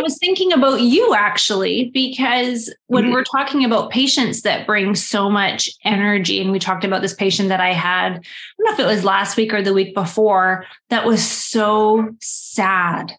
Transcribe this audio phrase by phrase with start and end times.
[0.00, 3.12] I was thinking about you actually, because when Mhm.
[3.12, 7.48] we're talking about patients that bring so much energy, and we talked about this patient
[7.50, 10.66] that I had, I don't know if it was last week or the week before,
[10.88, 13.12] that was so sad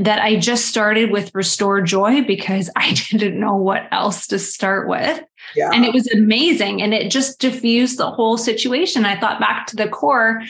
[0.00, 4.88] that I just started with Restore Joy because I didn't know what else to start
[4.88, 5.22] with.
[5.54, 5.70] Yeah.
[5.72, 6.80] And it was amazing.
[6.82, 9.04] And it just diffused the whole situation.
[9.04, 10.42] I thought back to the core,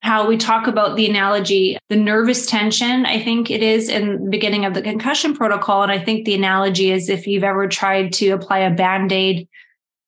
[0.00, 4.30] how we talk about the analogy, the nervous tension, I think it is in the
[4.30, 5.82] beginning of the concussion protocol.
[5.82, 9.48] And I think the analogy is if you've ever tried to apply a band aid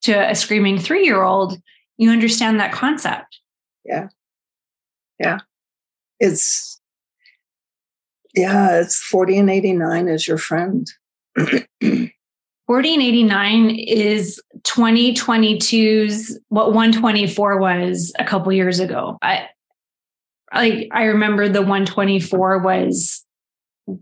[0.03, 1.61] to a screaming three year old,
[1.99, 3.41] you understand that concept.
[3.85, 4.09] Yeah.
[5.19, 5.39] Yeah.
[6.19, 6.80] It's
[8.35, 10.87] yeah, it's 40 and 89 is your friend.
[11.35, 19.19] 1489 is 2022's what 124 was a couple years ago.
[19.23, 19.49] I
[20.55, 23.25] like I remember the 124 was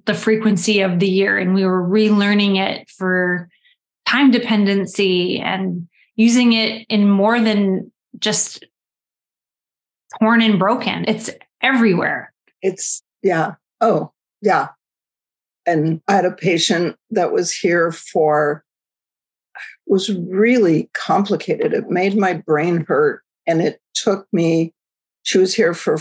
[0.04, 3.48] the frequency of the year and we were relearning it for
[4.06, 8.64] time dependency and using it in more than just
[10.18, 11.04] torn and broken.
[11.06, 11.30] It's
[11.62, 12.32] everywhere.
[12.62, 13.54] It's yeah.
[13.80, 14.68] Oh, yeah.
[15.66, 18.64] And I had a patient that was here for
[19.86, 21.72] was really complicated.
[21.72, 24.72] It made my brain hurt and it took me
[25.22, 25.98] she was here for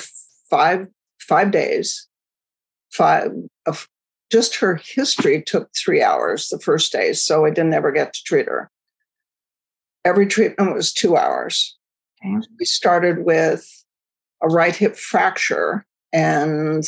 [0.49, 0.87] 5
[1.19, 2.07] 5 days.
[2.91, 3.31] Five
[3.65, 3.87] of
[4.31, 8.23] just her history took 3 hours the first day, so I didn't ever get to
[8.23, 8.69] treat her.
[10.05, 11.77] Every treatment was 2 hours.
[12.25, 12.45] Okay.
[12.59, 13.67] We started with
[14.41, 16.83] a right hip fracture and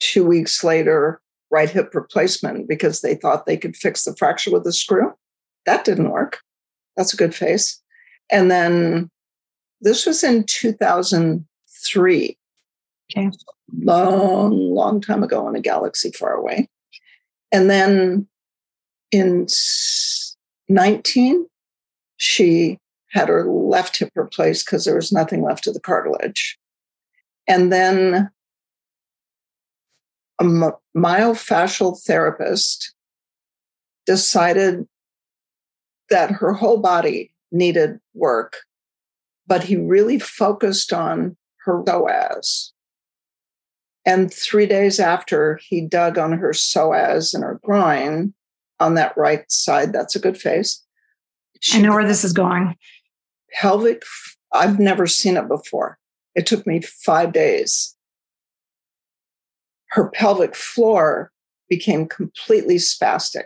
[0.00, 1.20] two weeks later,
[1.50, 5.12] right hip replacement because they thought they could fix the fracture with a screw.
[5.66, 6.40] That didn't work.
[6.96, 7.80] That's a good face.
[8.30, 9.10] And then
[9.80, 12.38] this was in 2003.
[13.16, 13.30] Okay.
[13.82, 16.68] Long, long time ago in a galaxy far away.
[17.50, 18.26] And then
[19.10, 19.46] in
[20.68, 21.46] 19,
[22.16, 22.78] she
[23.10, 26.58] had her left hip replaced because there was nothing left of the cartilage.
[27.46, 28.30] And then
[30.40, 30.44] a
[30.96, 32.94] myofascial therapist
[34.06, 34.86] decided
[36.08, 38.62] that her whole body needed work,
[39.46, 42.71] but he really focused on her psoas.
[44.04, 48.34] And three days after, he dug on her psoas and her groin
[48.80, 49.92] on that right side.
[49.92, 50.84] That's a good face.
[51.72, 52.76] I know where this is going.
[53.52, 54.02] Pelvic,
[54.52, 55.98] I've never seen it before
[56.34, 57.96] it took me five days
[59.92, 61.30] her pelvic floor
[61.68, 63.44] became completely spastic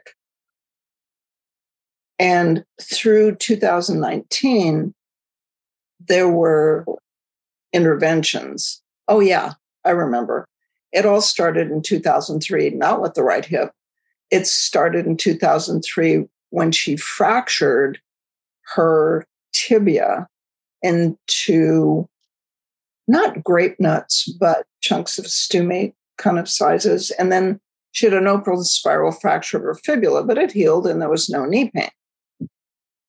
[2.19, 4.95] and through 2019
[6.09, 6.85] there were
[7.73, 9.53] interventions oh yeah
[9.87, 10.47] i remember
[10.93, 13.71] it all started in 2003 not with the right hip
[14.31, 18.01] it started in 2003 when she fractured
[18.75, 20.27] her tibia
[20.83, 22.09] into
[23.09, 27.11] not grape nuts, but chunks of stew meat kind of sizes.
[27.13, 27.61] And then
[27.93, 31.29] she had an open spiral fracture of her fibula, but it healed and there was
[31.29, 31.91] no knee pain.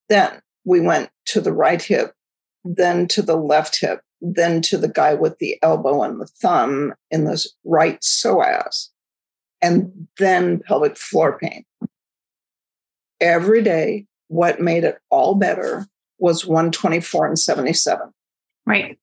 [0.10, 2.14] Then we went to the right hip,
[2.64, 6.94] then to the left hip, then to the guy with the elbow and the thumb
[7.12, 8.90] in the right psoas,
[9.62, 11.66] and then pelvic floor pain.
[13.20, 15.88] Every day, what made it all better
[16.20, 18.12] was 124 and 77.
[18.66, 19.00] Right.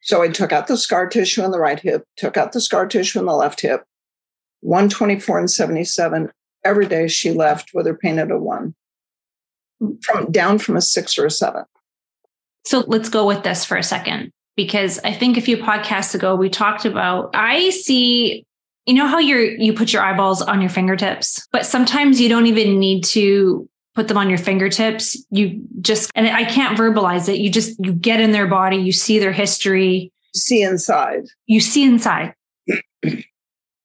[0.00, 2.86] So I took out the scar tissue in the right hip, took out the scar
[2.86, 3.84] tissue in the left hip,
[4.60, 6.30] 124 and 77.
[6.64, 8.74] Every day she left with her pain at a one,
[10.02, 11.64] from down from a six or a seven.
[12.66, 16.34] So let's go with this for a second, because I think a few podcasts ago
[16.34, 18.44] we talked about I see,
[18.86, 22.46] you know how you're you put your eyeballs on your fingertips, but sometimes you don't
[22.46, 25.16] even need to put them on your fingertips.
[25.30, 27.38] You just and I can't verbalize it.
[27.38, 31.26] You just you get in their body, you see their history, See inside.
[31.46, 32.34] you see inside.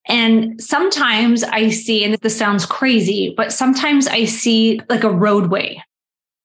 [0.06, 5.82] And sometimes I see, and this sounds crazy, but sometimes I see like a roadway.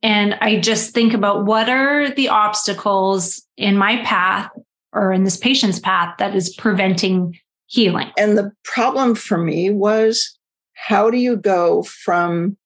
[0.03, 4.50] And I just think about what are the obstacles in my path
[4.93, 8.11] or in this patient's path that is preventing healing.
[8.17, 10.39] And the problem for me was
[10.75, 12.56] how do you go from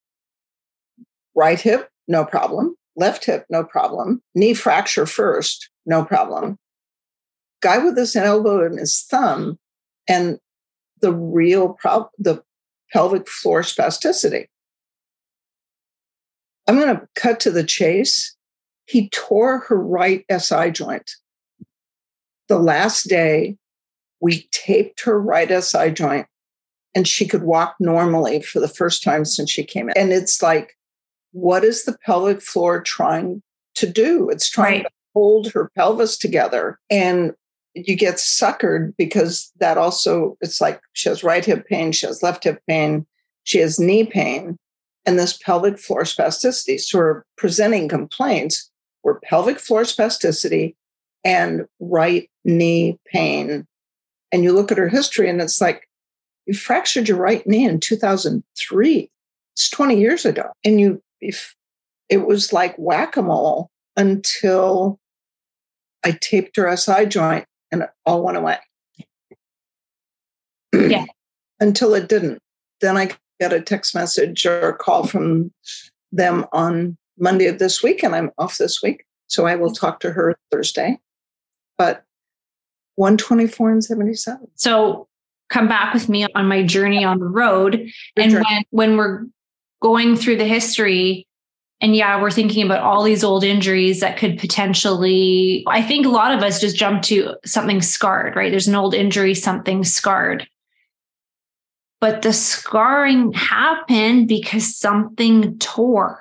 [1.35, 6.57] right hip, no problem, left hip, no problem, knee fracture first, no problem,
[7.61, 9.57] guy with his elbow and his thumb,
[10.07, 10.37] and
[11.01, 12.43] the real problem, the
[12.91, 14.45] pelvic floor spasticity.
[16.67, 18.35] I'm going to cut to the chase.
[18.85, 21.11] He tore her right SI joint.
[22.47, 23.57] The last day,
[24.21, 26.27] we taped her right SI joint
[26.95, 29.97] and she could walk normally for the first time since she came in.
[29.97, 30.77] And it's like,
[31.31, 33.41] what is the pelvic floor trying
[33.75, 34.29] to do?
[34.29, 34.83] It's trying right.
[34.83, 36.79] to hold her pelvis together.
[36.89, 37.33] And
[37.73, 42.21] you get suckered because that also, it's like she has right hip pain, she has
[42.21, 43.07] left hip pain,
[43.43, 44.57] she has knee pain,
[45.05, 46.79] and this pelvic floor spasticity.
[46.79, 48.69] So her presenting complaints
[49.03, 50.75] were pelvic floor spasticity
[51.23, 53.67] and right knee pain.
[54.31, 55.87] And you look at her history and it's like,
[56.45, 59.09] you fractured your right knee in 2003.
[59.53, 60.51] It's 20 years ago.
[60.65, 61.55] And you, if
[62.09, 64.99] it was like whack a mole until
[66.03, 68.57] I taped her SI joint and it all went away.
[70.73, 71.05] Yeah.
[71.59, 72.39] until it didn't.
[72.81, 73.11] Then I
[73.43, 75.51] get a text message or a call from
[76.11, 79.05] them on Monday of this week, and I'm off this week.
[79.27, 80.99] So I will talk to her Thursday.
[81.77, 82.03] But
[82.95, 84.47] 124 and 77.
[84.55, 85.07] So
[85.49, 87.89] come back with me on my journey on the road.
[88.15, 89.25] and when, when we're
[89.81, 91.27] going through the history,
[91.81, 96.09] and yeah, we're thinking about all these old injuries that could potentially, I think a
[96.09, 98.51] lot of us just jump to something scarred, right?
[98.51, 100.47] There's an old injury, something scarred.
[102.03, 106.19] But the scarring happened because something tore.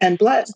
[0.00, 0.48] And bled.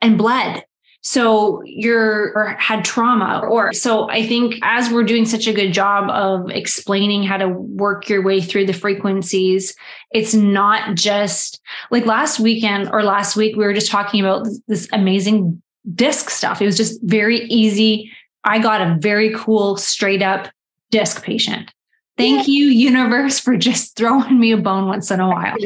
[0.00, 0.64] And bled.
[1.00, 5.72] So you're or had trauma or so i think as we're doing such a good
[5.72, 9.74] job of explaining how to work your way through the frequencies
[10.12, 11.60] it's not just
[11.90, 15.60] like last weekend or last week we were just talking about this amazing
[15.96, 16.62] disc stuff.
[16.62, 18.12] It was just very easy.
[18.44, 20.48] I got a very cool straight up
[20.92, 21.72] disc patient
[22.16, 22.54] thank yeah.
[22.54, 25.56] you universe for just throwing me a bone once in a while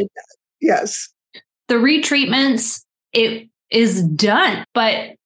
[0.60, 1.08] yes
[1.69, 5.16] the retreatments it is done but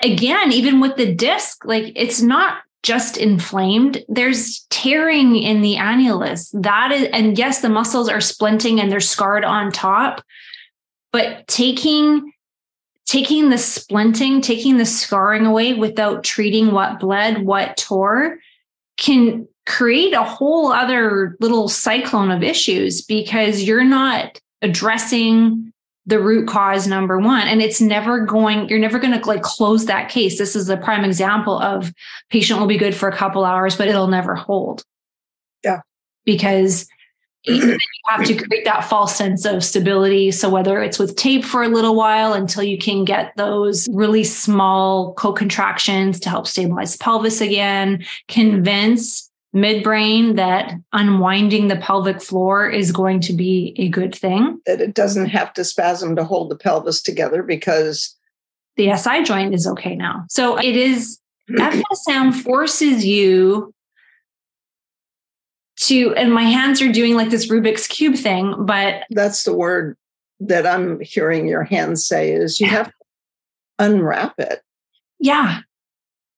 [0.00, 4.02] again, even with the disc, like it's not just inflamed.
[4.08, 6.50] There's tearing in the annulus.
[6.60, 10.24] That is, and yes, the muscles are splinting and they're scarred on top.
[11.12, 12.32] But taking
[13.06, 18.38] taking the splinting, taking the scarring away without treating what bled, what tore,
[18.96, 25.72] can create a whole other little cyclone of issues because you're not addressing
[26.06, 27.46] the root cause number one.
[27.46, 30.38] And it's never going you're never going to like close that case.
[30.38, 31.92] This is a prime example of
[32.30, 34.82] patient will be good for a couple hours but it'll never hold.
[35.62, 35.80] Yeah.
[36.24, 36.88] Because
[37.44, 37.78] you
[38.08, 40.32] have to create that false sense of stability.
[40.32, 44.24] So whether it's with tape for a little while until you can get those really
[44.24, 52.68] small co-contractions to help stabilize the pelvis again convince midbrain that unwinding the pelvic floor
[52.68, 54.60] is going to be a good thing.
[54.66, 58.16] That it doesn't have to spasm to hold the pelvis together because
[58.76, 60.24] the SI joint is okay now.
[60.28, 61.18] So it is
[61.50, 63.74] FSM forces you
[65.80, 69.96] to, and my hands are doing like this Rubik's Cube thing, but that's the word
[70.40, 72.92] that I'm hearing your hands say is you have to
[73.78, 74.62] unwrap it.
[75.18, 75.60] Yeah.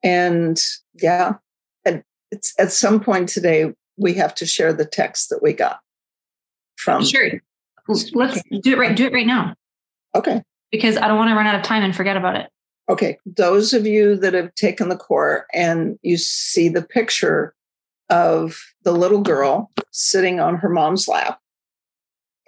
[0.03, 0.61] And
[0.95, 1.35] yeah,
[2.33, 5.79] it's at some point today we have to share the text that we got
[6.77, 7.31] from sure.
[7.87, 9.55] Let's do it right do it right now.
[10.15, 10.43] Okay.
[10.73, 12.49] Because i don't want to run out of time and forget about it.
[12.89, 17.55] Okay those of you that have taken the core and you see the picture
[18.11, 21.39] of the little girl sitting on her mom's lap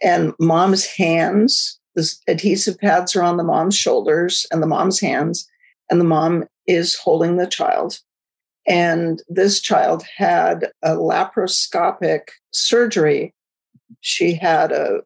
[0.03, 5.49] and mom's hands the adhesive pads are on the mom's shoulders and the mom's hands
[5.91, 8.01] and the mom is holding the child
[8.67, 13.35] and this child had a laparoscopic surgery.
[14.01, 15.01] She had a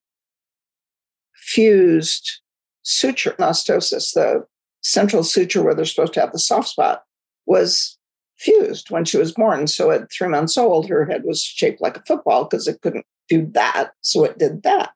[1.34, 2.40] fused
[2.82, 4.46] suture anastosis, the
[4.82, 7.02] central suture where they're supposed to have the soft spot,
[7.46, 7.98] was
[8.36, 9.66] fused when she was born.
[9.66, 13.06] So at three months old, her head was shaped like a football because it couldn't
[13.28, 13.90] do that.
[14.02, 14.90] So it did that.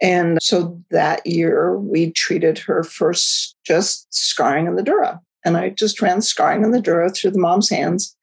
[0.00, 5.70] And so that year, we treated her first just scarring in the dura and I
[5.70, 8.14] just ran scarring on the dura through the mom's hands.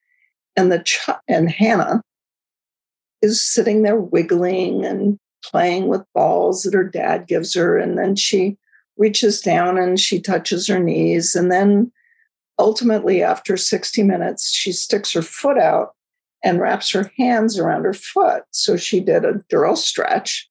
[0.55, 2.03] And the ch- and Hannah
[3.23, 7.79] is sitting there wiggling and playing with balls that her dad gives her.
[7.79, 8.57] And then she
[8.95, 11.35] reaches down and she touches her knees.
[11.35, 11.91] And then
[12.59, 15.95] ultimately, after 60 minutes, she sticks her foot out
[16.43, 18.43] and wraps her hands around her foot.
[18.51, 20.47] So she did a dural stretch.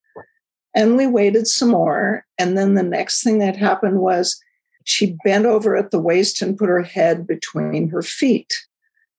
[0.75, 2.25] And we waited some more.
[2.37, 4.41] And then the next thing that happened was
[4.85, 8.55] she bent over at the waist and put her head between her feet.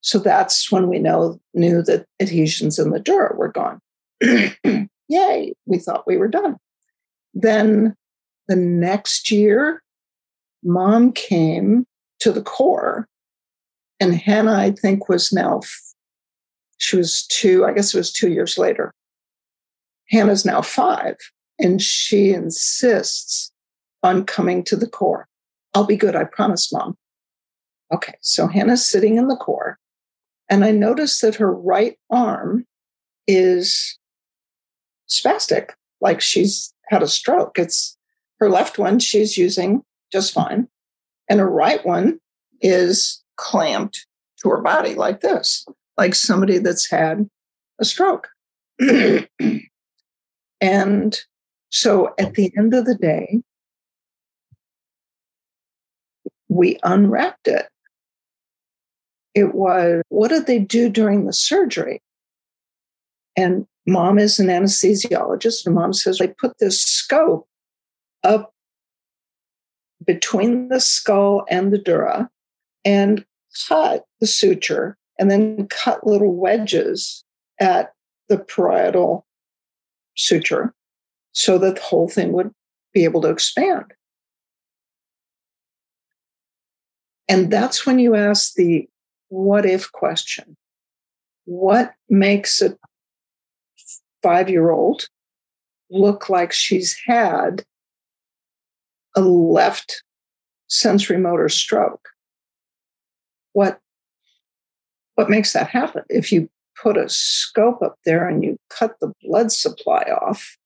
[0.02, 3.80] So that's when we know knew that adhesions in the dura were gone.
[5.08, 6.58] Yay, we thought we were done.
[7.34, 7.96] Then
[8.48, 9.82] the next year,
[10.64, 11.86] mom came
[12.20, 13.08] to the core,
[14.00, 15.62] and Hannah, I think, was now,
[16.78, 18.94] she was two, I guess it was two years later.
[20.10, 21.18] Hannah's now five,
[21.60, 23.52] and she insists
[24.04, 25.28] on coming to the core.
[25.76, 26.98] I'll be good, I promise, mom.
[27.94, 29.78] Okay, so Hannah's sitting in the core,
[30.50, 32.66] and I notice that her right arm
[33.28, 34.00] is
[35.10, 37.60] spastic, like she's had a stroke.
[37.60, 37.98] It's
[38.40, 40.70] her left one she's using just fine,
[41.30, 42.20] and her right one
[42.62, 44.08] is clamped
[44.42, 45.66] to her body like this,
[45.98, 47.30] like somebody that's had
[47.82, 48.30] a stroke.
[50.62, 51.20] and
[51.70, 53.42] so at the end of the day,
[56.56, 57.68] we unwrapped it.
[59.34, 62.02] It was, what did they do during the surgery?
[63.36, 67.48] And mom is an anesthesiologist, and mom says they put this scope
[68.24, 68.54] up
[70.06, 72.30] between the skull and the dura
[72.86, 73.26] and
[73.68, 77.24] cut the suture and then cut little wedges
[77.60, 77.94] at
[78.30, 79.26] the parietal
[80.16, 80.74] suture
[81.34, 82.52] so that the whole thing would
[82.94, 83.86] be able to expand.
[87.28, 88.88] And that's when you ask the
[89.30, 90.56] what if question.
[91.46, 92.78] What makes a
[94.22, 95.08] five year old
[95.90, 97.64] look like she's had
[99.16, 100.04] a left
[100.68, 102.10] sensory motor stroke?
[103.54, 103.80] What,
[105.16, 106.04] what makes that happen?
[106.10, 106.50] If you
[106.82, 110.58] put a scope up there and you cut the blood supply off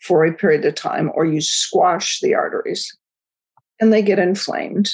[0.00, 2.94] for a period of time, or you squash the arteries
[3.80, 4.90] and they get inflamed,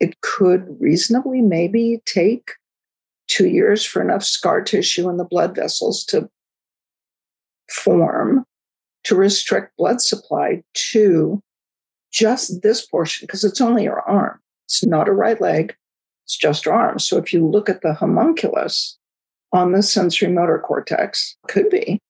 [0.00, 2.52] it could reasonably maybe take
[3.26, 6.28] two years for enough scar tissue in the blood vessels to
[7.70, 8.44] form
[9.04, 11.40] to restrict blood supply to
[12.12, 14.40] just this portion because it's only her arm.
[14.66, 15.74] It's not a right leg,
[16.24, 16.98] it's just her arm.
[16.98, 18.98] So if you look at the homunculus
[19.52, 22.00] on the sensory motor cortex, could be.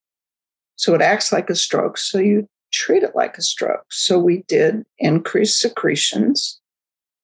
[0.76, 1.98] So it acts like a stroke.
[1.98, 3.84] So you treat it like a stroke.
[3.90, 6.60] So we did increase secretions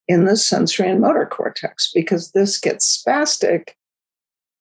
[0.07, 3.69] in the sensory and motor cortex because this gets spastic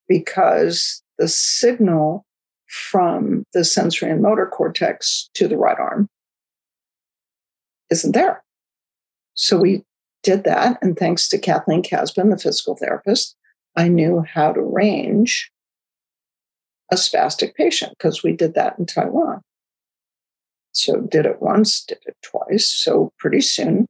[0.08, 2.24] because the signal
[2.68, 6.08] from the sensory and motor cortex to the right arm
[7.90, 8.42] isn't there.
[9.34, 9.84] So we
[10.22, 10.78] did that.
[10.80, 13.36] And thanks to Kathleen Casbin, the physical therapist,
[13.76, 15.50] I knew how to range
[16.90, 19.42] a spastic patient because we did that in Taiwan.
[20.72, 22.66] So did it once, did it twice.
[22.66, 23.86] So pretty soon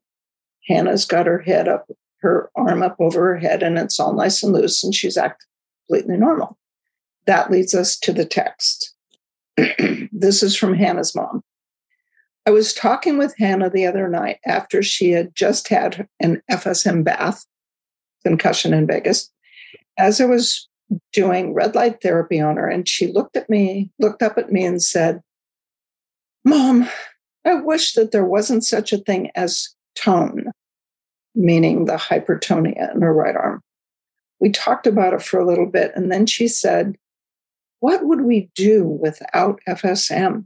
[0.67, 4.43] Hannah's got her head up, her arm up over her head, and it's all nice
[4.43, 5.47] and loose, and she's acting
[5.87, 6.59] completely normal.
[7.27, 8.95] That leads us to the text.
[9.57, 11.43] this is from Hannah's mom.
[12.47, 17.03] I was talking with Hannah the other night after she had just had an FSM
[17.03, 17.45] bath,
[18.25, 19.31] concussion in vagus.
[19.99, 20.69] As I was
[21.13, 24.65] doing red light therapy on her, and she looked at me, looked up at me,
[24.65, 25.23] and said,
[26.45, 26.87] Mom,
[27.47, 30.44] I wish that there wasn't such a thing as tone,
[31.35, 33.61] meaning the hypertonia in her right arm.
[34.41, 36.97] We talked about it for a little bit, and then she said,
[37.81, 40.45] What would we do without FSM?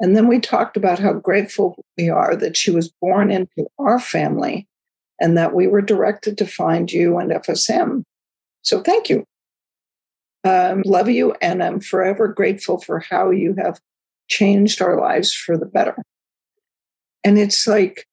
[0.00, 4.00] And then we talked about how grateful we are that she was born into our
[4.00, 4.66] family
[5.20, 8.02] and that we were directed to find you and FSM.
[8.62, 9.24] So thank you.
[10.42, 13.80] Um, love you, and I'm forever grateful for how you have
[14.28, 15.96] changed our lives for the better.
[17.22, 18.06] And it's like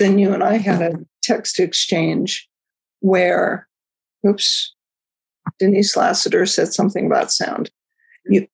[0.00, 2.48] then you and I had a text exchange
[3.00, 3.68] where,
[4.26, 4.74] oops,
[5.58, 7.70] Denise Lassiter said something about sound.
[8.24, 8.46] You,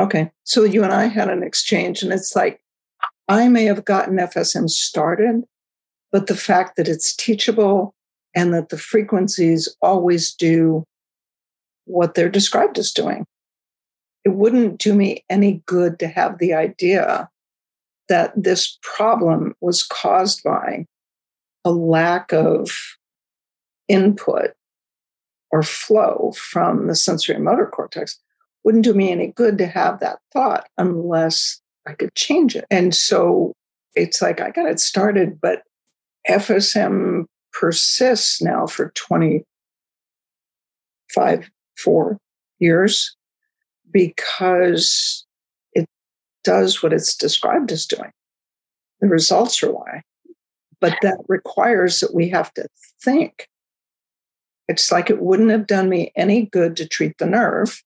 [0.00, 2.60] okay, so you and I had an exchange, and it's like
[3.28, 5.44] I may have gotten FSM started,
[6.10, 7.94] but the fact that it's teachable
[8.34, 10.84] and that the frequencies always do
[11.84, 13.26] what they're described as doing.
[14.24, 17.28] It wouldn't do me any good to have the idea
[18.08, 20.86] that this problem was caused by
[21.64, 22.70] a lack of
[23.88, 24.52] input
[25.50, 28.18] or flow from the sensory motor cortex
[28.64, 32.64] wouldn't do me any good to have that thought unless I could change it.
[32.70, 33.52] And so
[33.94, 35.62] it's like I got it started, but
[36.28, 42.18] FSM persists now for 25, four
[42.58, 43.16] years
[43.90, 45.26] because
[46.44, 48.12] does what it's described as doing.
[49.00, 50.02] The results are why.
[50.80, 52.66] But that requires that we have to
[53.02, 53.48] think.
[54.68, 57.82] It's like it wouldn't have done me any good to treat the nerve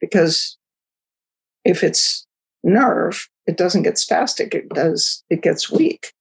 [0.00, 0.58] because
[1.64, 2.26] if it's
[2.62, 6.12] nerve, it doesn't get spastic, it does, it gets weak.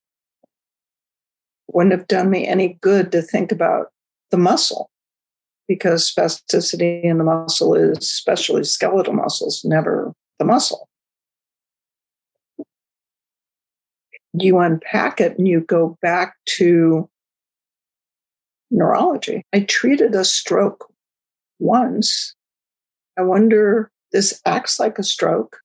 [1.68, 3.92] Wouldn't have done me any good to think about
[4.32, 4.90] the muscle
[5.68, 10.88] because spasticity in the muscle is especially skeletal muscles, never the muscle.
[14.34, 17.10] You unpack it and you go back to
[18.72, 19.46] neurology.
[19.54, 20.92] I treated a stroke
[21.60, 22.34] once.
[23.18, 25.60] I wonder, this acts like a stroke.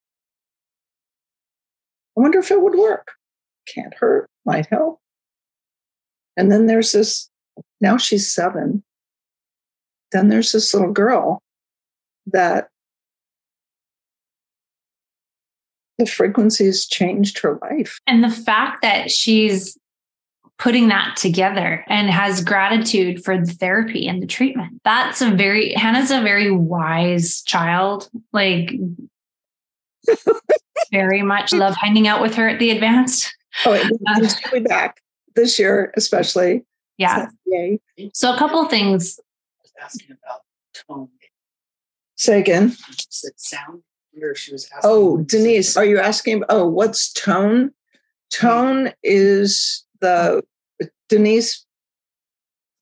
[2.17, 3.13] I wonder if it would work.
[3.67, 5.01] Can't hurt, might help.
[6.37, 7.31] And then there's this,
[7.81, 8.83] now she's seven.
[10.13, 11.43] Then there's this little girl
[12.27, 12.69] that
[15.99, 18.01] the frequencies changed her life.
[18.07, 19.77] And the fact that she's
[20.59, 24.81] putting that together and has gratitude for the therapy and the treatment.
[24.85, 28.11] That's a very, Hannah's a very wise child.
[28.33, 28.73] Like,
[30.93, 33.35] very much love hanging out with her at the advanced.
[33.65, 35.01] Oh, uh, she'll be back
[35.37, 36.65] this year, especially.
[36.97, 37.27] Yeah.
[37.27, 37.81] So, yay.
[38.13, 39.21] So, a couple things.
[39.81, 40.41] Asking about
[40.75, 41.09] tone.
[42.17, 42.77] Say again.
[43.37, 43.83] sound.
[44.35, 44.91] She was asking.
[44.91, 46.45] Oh, Denise, are you asking?
[46.49, 47.73] Oh, what's tone?
[48.33, 50.43] Tone is the
[51.09, 51.65] Denise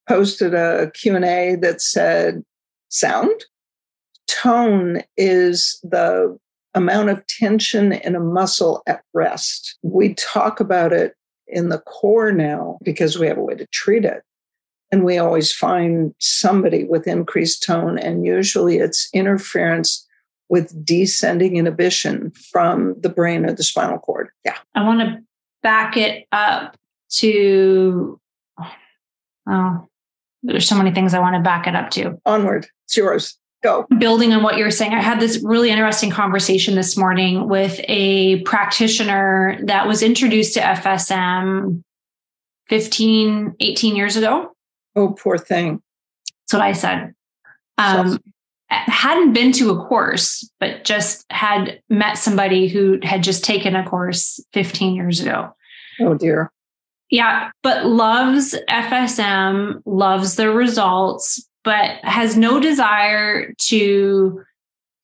[0.08, 2.44] posted a Q&A that said
[2.88, 3.44] sound.
[4.28, 6.38] Tone is the
[6.74, 9.78] amount of tension in a muscle at rest.
[9.82, 11.14] We talk about it
[11.48, 14.22] in the core now because we have a way to treat it.
[14.92, 20.05] And we always find somebody with increased tone, and usually it's interference
[20.48, 24.28] with descending inhibition from the brain or the spinal cord.
[24.44, 24.56] Yeah.
[24.74, 25.22] I want to
[25.62, 26.76] back it up
[27.08, 28.20] to
[29.48, 29.86] oh
[30.42, 32.20] there's so many things i want to back it up to.
[32.24, 32.68] Onward.
[32.84, 33.36] It's yours.
[33.64, 33.86] Go.
[33.98, 38.42] Building on what you're saying i had this really interesting conversation this morning with a
[38.42, 41.82] practitioner that was introduced to fsm
[42.68, 44.52] 15 18 years ago.
[44.94, 45.82] Oh poor thing.
[46.44, 47.14] That's what i said.
[47.78, 48.18] Um,
[48.68, 53.88] hadn't been to a course but just had met somebody who had just taken a
[53.88, 55.50] course 15 years ago
[56.00, 56.50] oh dear
[57.10, 64.42] yeah, but loves FSM, loves the results, but has no desire to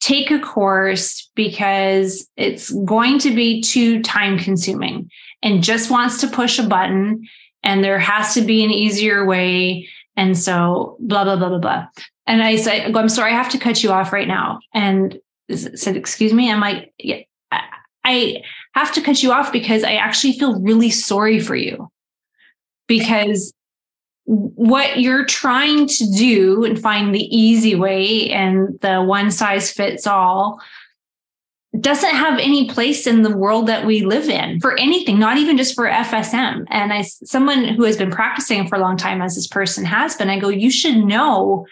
[0.01, 5.09] take a course because it's going to be too time consuming
[5.42, 7.22] and just wants to push a button
[7.62, 9.88] and there has to be an easier way.
[10.16, 11.87] And so blah, blah, blah, blah, blah.
[12.27, 14.61] And I said, I'm sorry, I have to cut you off right now.
[14.75, 15.18] And
[15.51, 16.51] said, excuse me.
[16.51, 16.92] I'm like,
[18.05, 18.42] I
[18.75, 21.90] have to cut you off because I actually feel really sorry for you.
[22.87, 23.53] Because
[24.25, 30.07] what you're trying to do and find the easy way and the one size fits
[30.07, 30.61] all
[31.80, 35.56] doesn't have any place in the world that we live in for anything not even
[35.56, 39.35] just for fsm and i someone who has been practicing for a long time as
[39.35, 41.66] this person has been i go you should know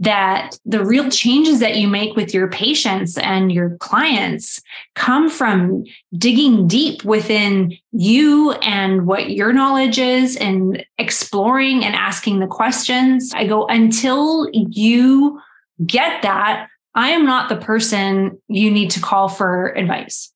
[0.00, 4.60] that the real changes that you make with your patients and your clients
[4.94, 5.84] come from
[6.16, 13.32] digging deep within you and what your knowledge is and exploring and asking the questions.
[13.34, 15.40] I go, until you
[15.86, 20.32] get that, I am not the person you need to call for advice.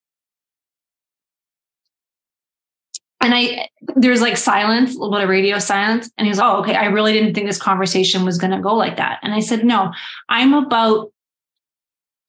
[3.21, 6.09] and I there's like silence, a little bit of radio silence.
[6.17, 8.73] And he was, oh, okay, I really didn't think this conversation was going to go
[8.73, 9.19] like that.
[9.23, 9.91] And I said, no,
[10.29, 11.11] I'm about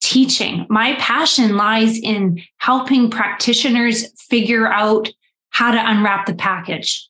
[0.01, 0.65] teaching.
[0.69, 5.09] My passion lies in helping practitioners figure out
[5.49, 7.07] how to unwrap the package.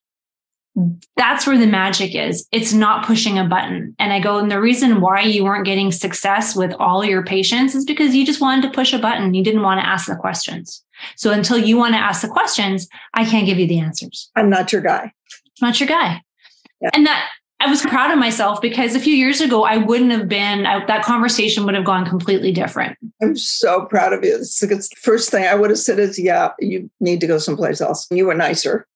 [1.17, 2.47] That's where the magic is.
[2.51, 3.93] It's not pushing a button.
[3.99, 7.75] And I go, and the reason why you weren't getting success with all your patients
[7.75, 9.33] is because you just wanted to push a button.
[9.33, 10.83] You didn't want to ask the questions.
[11.17, 14.31] So until you want to ask the questions, I can't give you the answers.
[14.35, 15.11] I'm not your guy.
[15.61, 16.21] not your guy.
[16.79, 16.89] Yeah.
[16.93, 17.29] And that
[17.59, 20.83] I was proud of myself because a few years ago, I wouldn't have been, I,
[20.85, 22.97] that conversation would have gone completely different.
[23.21, 24.35] I'm so proud of you.
[24.37, 27.79] It's, the first thing I would have said is, yeah, you need to go someplace
[27.79, 28.07] else.
[28.09, 28.87] You were nicer.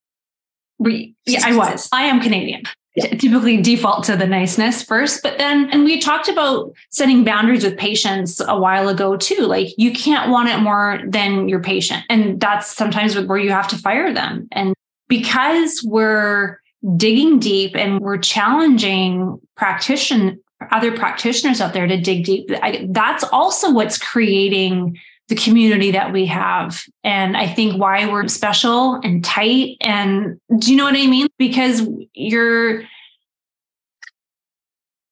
[0.79, 1.89] Yeah, I was.
[1.91, 2.63] I am Canadian
[2.95, 3.07] yeah.
[3.17, 5.21] typically default to the niceness first.
[5.21, 9.41] But then, and we talked about setting boundaries with patients a while ago too.
[9.41, 12.03] Like you can't want it more than your patient.
[12.09, 14.47] And that's sometimes where you have to fire them.
[14.51, 14.73] And
[15.07, 16.61] because we're
[16.95, 20.37] digging deep and we're challenging practitioner,
[20.71, 26.13] other practitioners out there to dig deep, I, that's also what's creating the community that
[26.13, 26.83] we have.
[27.03, 29.77] And I think why we're special and tight.
[29.81, 31.27] And do you know what I mean?
[31.37, 32.83] Because you're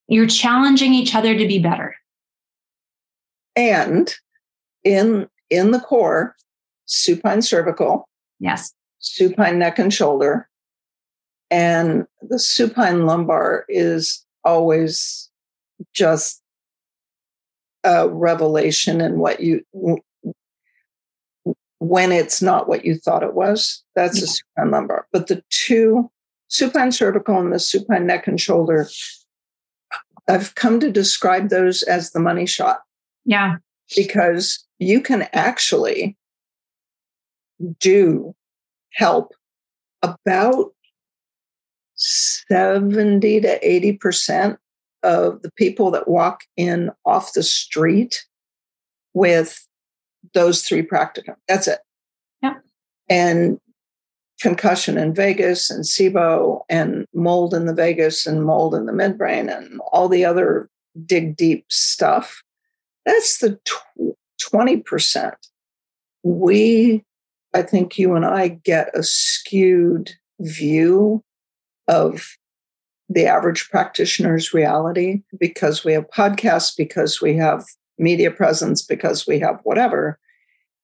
[0.08, 1.96] you're challenging each other to be better.
[3.56, 4.14] And
[4.84, 6.36] in in the core,
[6.86, 8.08] supine cervical.
[8.40, 8.74] Yes.
[9.00, 10.48] Supine neck and shoulder.
[11.50, 15.30] And the supine lumbar is always
[15.94, 16.43] just
[17.84, 19.66] a revelation and what you
[21.80, 23.84] when it's not what you thought it was.
[23.96, 24.24] That's yeah.
[24.24, 25.08] a supine lumbar.
[25.12, 26.10] But the two
[26.48, 28.88] supine cervical and the supine neck and shoulder,
[30.30, 32.82] I've come to describe those as the money shot.
[33.26, 33.58] Yeah.
[33.96, 36.18] Because you can actually
[37.80, 38.34] do
[38.94, 39.34] help
[40.02, 40.74] about
[41.96, 44.58] 70 to 80%
[45.04, 48.26] of the people that walk in off the street
[49.14, 49.68] with
[50.34, 51.36] those three practicum.
[51.48, 51.80] That's it.
[52.42, 52.56] Yeah.
[53.10, 53.60] And
[54.42, 59.56] concussion in vagus and SIBO and mold in the vagus and mold in the midbrain
[59.56, 60.70] and all the other
[61.06, 62.44] dig deep stuff.
[63.06, 64.18] That's the tw-
[64.54, 65.34] 20%.
[66.24, 67.04] We,
[67.54, 71.24] I think you and I get a skewed view
[71.88, 72.38] of
[73.10, 77.66] the average practitioner's reality because we have podcasts, because we have
[77.98, 80.20] media presence, because we have whatever.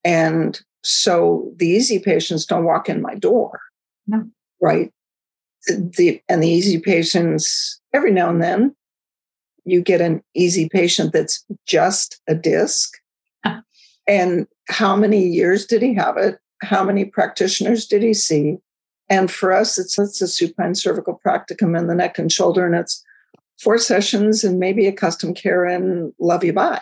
[0.03, 3.59] And so the easy patients don't walk in my door.
[4.07, 4.25] No.
[4.61, 4.91] Right.
[5.67, 8.75] The and the easy patients, every now and then,
[9.65, 12.97] you get an easy patient that's just a disc.
[14.07, 16.39] and how many years did he have it?
[16.61, 18.57] How many practitioners did he see?
[19.09, 22.75] And for us, it's, it's a supine cervical practicum in the neck and shoulder, and
[22.75, 23.03] it's
[23.59, 26.81] four sessions and maybe a custom care and love you bye.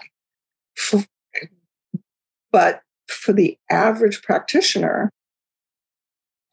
[2.52, 5.12] But for the average practitioner,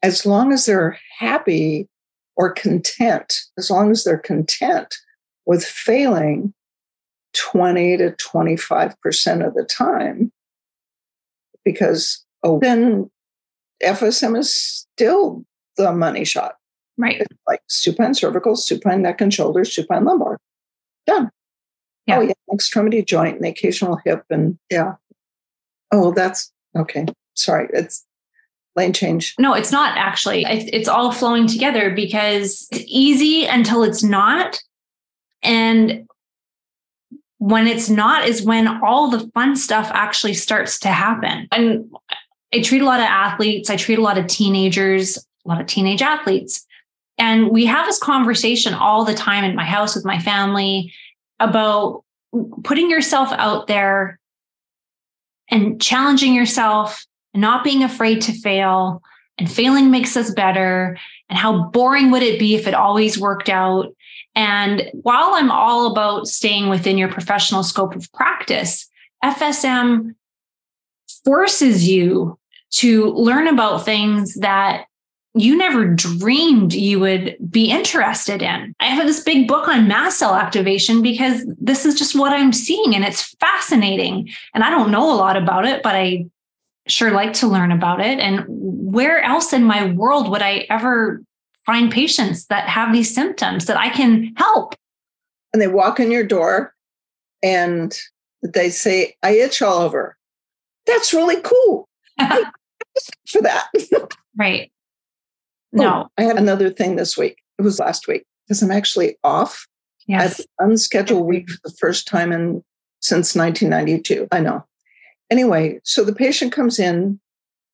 [0.03, 1.87] as long as they're happy
[2.35, 4.95] or content, as long as they're content
[5.45, 6.53] with failing
[7.33, 10.31] 20 to 25% of the time,
[11.63, 13.09] because oh, then
[13.83, 15.43] FSM is still
[15.77, 16.55] the money shot.
[16.97, 17.21] Right.
[17.21, 20.37] It's like supine cervical, supine neck and shoulders, supine lumbar.
[21.05, 21.29] Done.
[22.07, 22.19] Yeah.
[22.19, 22.33] Oh, yeah.
[22.53, 24.23] Extremity joint and the occasional hip.
[24.29, 24.95] And yeah.
[25.91, 27.05] Oh, that's okay.
[27.33, 27.67] Sorry.
[27.73, 28.05] It's
[28.75, 29.35] lane change.
[29.39, 30.45] No, it's not actually.
[30.45, 34.61] It's all flowing together because it's easy until it's not.
[35.43, 36.07] And
[37.37, 41.47] when it's not is when all the fun stuff actually starts to happen.
[41.51, 41.91] And
[42.53, 45.67] I treat a lot of athletes, I treat a lot of teenagers, a lot of
[45.67, 46.65] teenage athletes.
[47.17, 50.93] And we have this conversation all the time in my house with my family
[51.39, 52.03] about
[52.63, 54.19] putting yourself out there
[55.49, 59.01] and challenging yourself and not being afraid to fail
[59.37, 60.97] and failing makes us better
[61.29, 63.93] and how boring would it be if it always worked out
[64.33, 68.89] and while i'm all about staying within your professional scope of practice
[69.23, 70.15] fsm
[71.23, 72.37] forces you
[72.71, 74.85] to learn about things that
[75.35, 78.73] you never dreamed you would be interested in.
[78.79, 82.53] I have this big book on mast cell activation because this is just what I'm
[82.53, 84.29] seeing and it's fascinating.
[84.53, 86.25] And I don't know a lot about it, but I
[86.87, 88.19] sure like to learn about it.
[88.19, 91.21] And where else in my world would I ever
[91.65, 94.75] find patients that have these symptoms that I can help?
[95.51, 96.73] And they walk in your door
[97.43, 97.97] and
[98.41, 100.15] they say, I itch all over.
[100.85, 101.89] That's really cool.
[103.27, 103.67] for that.
[104.37, 104.71] right.
[105.75, 106.03] Oh, no.
[106.03, 107.37] Oh, I had another thing this week.
[107.57, 109.67] It was last week because I'm actually off.
[110.07, 110.39] Yes.
[110.39, 112.63] At unscheduled week for the first time in
[113.01, 114.27] since 1992.
[114.31, 114.65] I know.
[115.31, 117.19] Anyway, so the patient comes in,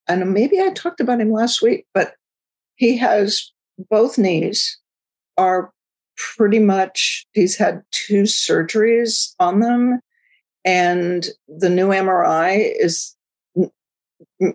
[0.08, 2.14] and maybe I talked about him last week, but
[2.76, 3.52] he has
[3.90, 4.80] both knees
[5.38, 5.72] are
[6.18, 10.00] pretty much he's had two surgeries on them
[10.66, 13.16] and the new mri is
[13.56, 14.54] the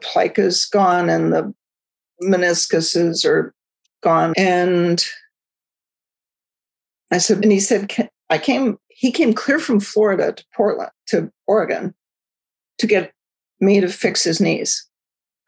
[0.00, 1.54] plica's gone and the
[2.24, 3.54] meniscuses are
[4.02, 4.32] gone.
[4.36, 5.04] And
[7.10, 7.92] I said, and he said,
[8.30, 11.94] I came, he came clear from Florida to Portland, to Oregon
[12.78, 13.12] to get
[13.60, 14.86] me to fix his knees.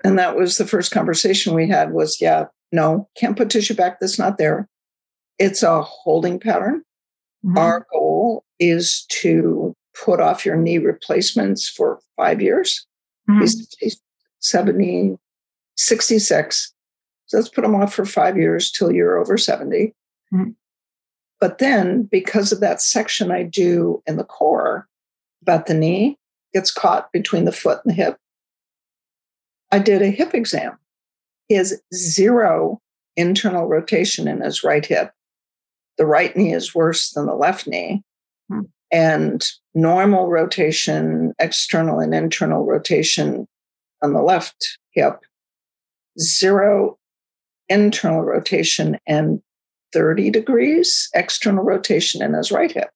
[0.05, 3.99] And that was the first conversation we had was, yeah, no, can't put tissue back
[3.99, 4.69] that's not there.
[5.39, 6.83] It's a holding pattern.
[7.45, 7.59] Mm-hmm.
[7.59, 12.87] Our goal is to put off your knee replacements for five years.
[13.29, 13.41] Mm-hmm.
[13.41, 14.03] He's, he's
[14.41, 15.17] 70,
[15.77, 16.73] 66.
[17.27, 19.95] So let's put them off for five years till you're over 70.
[20.33, 20.51] Mm-hmm.
[21.41, 24.89] But then, because of that section I do in the core
[25.43, 26.17] about the knee,
[26.55, 28.17] gets caught between the foot and the hip.
[29.71, 30.79] I did a hip exam.
[31.49, 32.81] He has zero
[33.17, 35.13] internal rotation in his right hip.
[35.99, 38.03] The right knee is worse than the left knee.
[38.51, 38.63] Mm-hmm.
[38.93, 43.47] And normal rotation, external and internal rotation
[44.03, 45.26] on the left hip
[46.19, 46.99] zero
[47.69, 49.41] internal rotation and
[49.93, 52.91] 30 degrees external rotation in his right hip.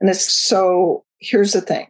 [0.00, 1.86] And it's so here's the thing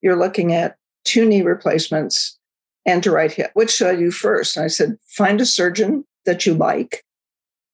[0.00, 2.38] you're looking at two knee replacements
[2.86, 3.50] and a right hip.
[3.54, 4.56] Which should I do first?
[4.56, 7.04] And I said, find a surgeon that you like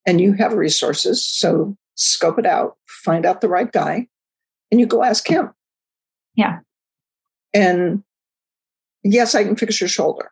[0.05, 1.25] and you have resources.
[1.25, 4.07] So scope it out, find out the right guy,
[4.71, 5.51] and you go ask him.
[6.35, 6.59] Yeah.
[7.53, 8.03] And
[9.03, 10.31] yes, I can fix your shoulder.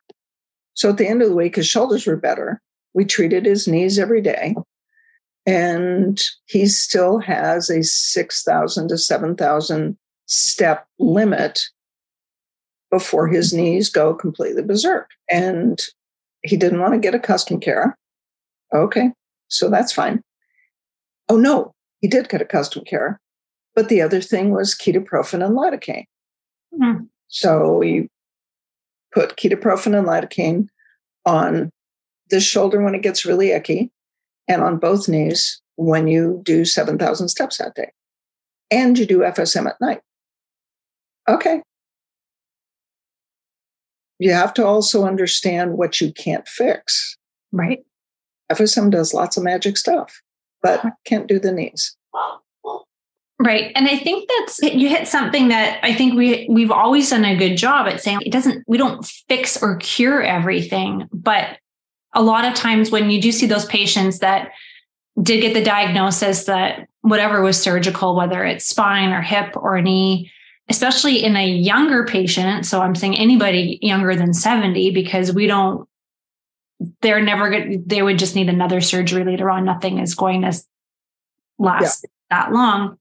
[0.74, 2.62] So at the end of the week, his shoulders were better.
[2.94, 4.56] We treated his knees every day.
[5.46, 11.62] And he still has a 6,000 to 7,000 step limit
[12.90, 15.10] before his knees go completely berserk.
[15.30, 15.82] And
[16.44, 17.98] he didn't want to get a custom care.
[18.74, 19.12] Okay,
[19.48, 20.22] so that's fine.
[21.30, 23.20] Oh, no, he did get a custom care.
[23.76, 26.06] But the other thing was ketoprofen and lidocaine.
[26.74, 27.06] Mm-hmm.
[27.28, 28.10] So we
[29.14, 30.68] put ketoprofen and lidocaine
[31.26, 31.70] on
[32.30, 33.92] the shoulder when it gets really icky
[34.48, 37.92] and on both knees when you do 7,000 steps that day.
[38.72, 40.02] And you do FSM at night.
[41.30, 41.62] Okay.
[44.20, 47.18] You have to also understand what you can't fix.
[47.52, 47.80] Right.
[48.52, 50.22] FSM does lots of magic stuff,
[50.62, 51.96] but can't do the knees.
[53.40, 53.72] Right.
[53.76, 57.36] And I think that's you hit something that I think we we've always done a
[57.36, 61.58] good job at saying it doesn't we don't fix or cure everything, but
[62.14, 64.52] a lot of times when you do see those patients that
[65.22, 70.32] did get the diagnosis that whatever was surgical, whether it's spine or hip or knee,
[70.70, 72.66] especially in a younger patient.
[72.66, 75.88] So I'm saying anybody younger than 70, because we don't,
[77.02, 77.88] they're never good.
[77.88, 79.66] They would just need another surgery later on.
[79.66, 80.54] Nothing is going to
[81.60, 82.06] last.
[82.30, 82.98] That long.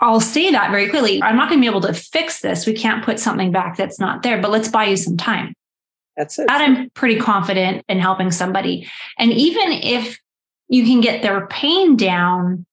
[0.00, 1.22] I'll say that very clearly.
[1.22, 2.66] I'm not going to be able to fix this.
[2.66, 5.54] We can't put something back that's not there, but let's buy you some time.
[6.16, 6.48] That's it.
[6.48, 8.88] That I'm pretty confident in helping somebody.
[9.18, 10.18] And even if
[10.68, 12.64] you can get their pain down,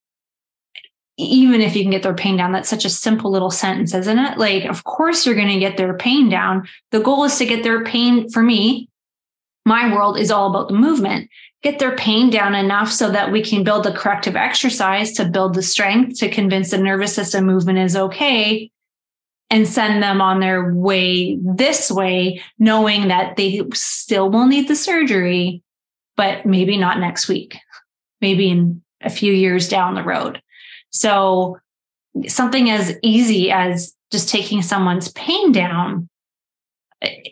[1.17, 4.19] even if you can get their pain down, that's such a simple little sentence, isn't
[4.19, 4.37] it?
[4.37, 6.67] Like, of course, you're going to get their pain down.
[6.91, 8.87] The goal is to get their pain for me.
[9.65, 11.29] My world is all about the movement.
[11.63, 15.55] Get their pain down enough so that we can build the corrective exercise to build
[15.55, 18.71] the strength to convince the nervous system movement is okay
[19.49, 24.75] and send them on their way this way, knowing that they still will need the
[24.75, 25.63] surgery,
[26.15, 27.57] but maybe not next week,
[28.21, 30.41] maybe in a few years down the road.
[30.89, 31.57] So
[32.27, 36.09] something as easy as just taking someone's pain down.
[37.01, 37.31] Eh,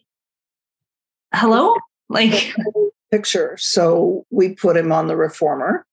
[1.33, 1.75] hello?
[2.07, 2.53] Like
[3.11, 3.55] picture.
[3.59, 5.85] So we put him on the reformer.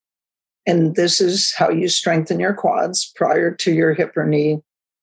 [0.67, 4.61] And this is how you strengthen your quads prior to your hip or knee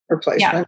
[0.10, 0.68] replacement.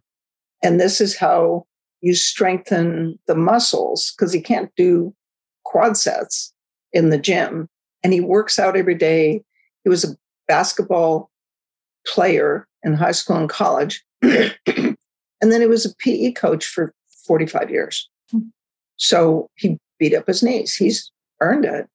[0.64, 0.68] Yeah.
[0.68, 1.66] And this is how
[2.02, 5.14] you strengthen the muscles because he can't do
[5.64, 6.54] quad sets
[6.92, 7.70] in the gym.
[8.04, 9.44] And he works out every day.
[9.84, 11.32] He was a basketball
[12.06, 14.04] player in high school and college.
[14.22, 14.98] and
[15.42, 16.94] then he was a PE coach for
[17.26, 18.10] 45 years.
[18.30, 18.40] Hmm.
[18.98, 20.76] So he beat up his knees.
[20.76, 21.88] He's earned it.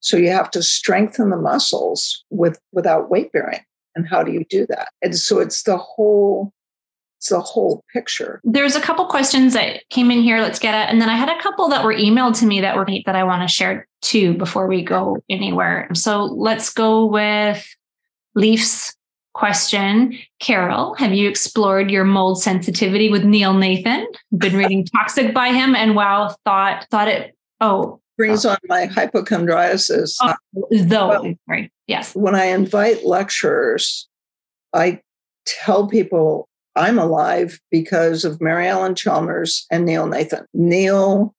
[0.00, 3.60] So you have to strengthen the muscles with without weight bearing.
[3.94, 4.88] And how do you do that?
[5.02, 6.52] And so it's the whole
[7.18, 8.40] it's the whole picture.
[8.44, 10.40] There's a couple questions that came in here.
[10.40, 10.92] Let's get it.
[10.92, 13.24] And then I had a couple that were emailed to me that were that I
[13.24, 15.88] want to share too before we go anywhere.
[15.94, 17.66] So let's go with
[18.34, 18.94] Leaf's
[19.32, 20.18] question.
[20.40, 24.06] Carol, have you explored your mold sensitivity with Neil Nathan?
[24.36, 28.52] Been reading Toxic by him and wow, thought thought it oh brings ah.
[28.52, 30.16] on my hypochondriasis.
[30.20, 30.34] Oh,
[30.70, 31.70] though, well, right.
[31.86, 32.14] Yes.
[32.14, 34.08] When I invite lecturers,
[34.72, 35.00] I
[35.44, 40.46] tell people I'm alive because of Mary Ellen Chalmers and Neil Nathan.
[40.52, 41.34] Neil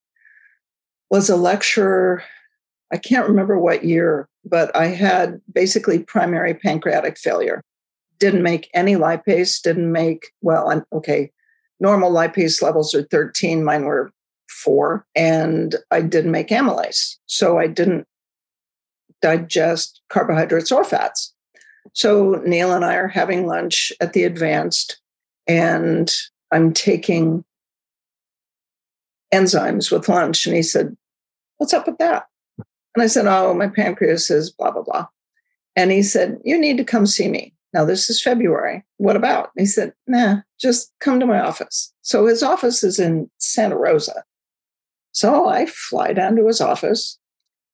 [1.10, 2.22] was a lecturer,
[2.92, 7.62] I can't remember what year, but I had basically primary pancreatic failure.
[8.18, 11.30] Didn't make any lipase, didn't make, well, okay,
[11.78, 14.10] normal lipase levels are 13, mine were
[14.58, 17.16] four, and I didn't make amylase.
[17.26, 18.06] So I didn't
[19.22, 21.34] digest carbohydrates or fats.
[21.92, 25.00] So Neil and I are having lunch at the advanced
[25.46, 26.14] and
[26.52, 27.44] I'm taking
[29.32, 30.46] enzymes with lunch.
[30.46, 30.96] And he said,
[31.56, 32.26] What's up with that?
[32.94, 35.06] And I said, Oh, my pancreas is blah, blah, blah.
[35.76, 37.54] And he said, You need to come see me.
[37.74, 38.84] Now, this is February.
[38.96, 39.50] What about?
[39.56, 41.92] And he said, Nah, just come to my office.
[42.02, 44.24] So his office is in Santa Rosa.
[45.18, 47.18] So I fly down to his office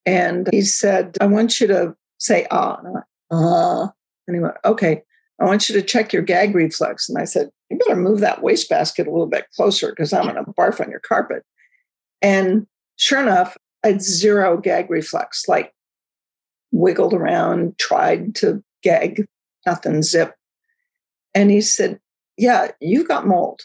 [0.06, 2.78] and he said, I want you to say ah.
[2.78, 3.88] And I went, uh,
[4.26, 5.02] and he went, okay.
[5.38, 7.06] I want you to check your gag reflex.
[7.06, 10.42] And I said, You better move that wastebasket a little bit closer because I'm going
[10.42, 11.42] to barf on your carpet.
[12.22, 15.74] And sure enough, I had zero gag reflex, like
[16.72, 19.26] wiggled around, tried to gag,
[19.66, 20.32] nothing zip.
[21.34, 22.00] And he said,
[22.38, 23.60] Yeah, you've got mold.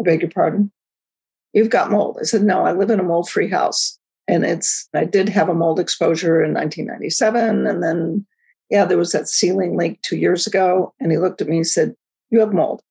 [0.00, 0.72] I beg your pardon.
[1.54, 2.18] You've got mold.
[2.20, 3.98] I said, No, I live in a mold free house.
[4.26, 7.66] And it's, I did have a mold exposure in 1997.
[7.66, 8.26] And then,
[8.70, 10.94] yeah, there was that ceiling leak two years ago.
[10.98, 11.94] And he looked at me and said,
[12.30, 12.82] You have mold.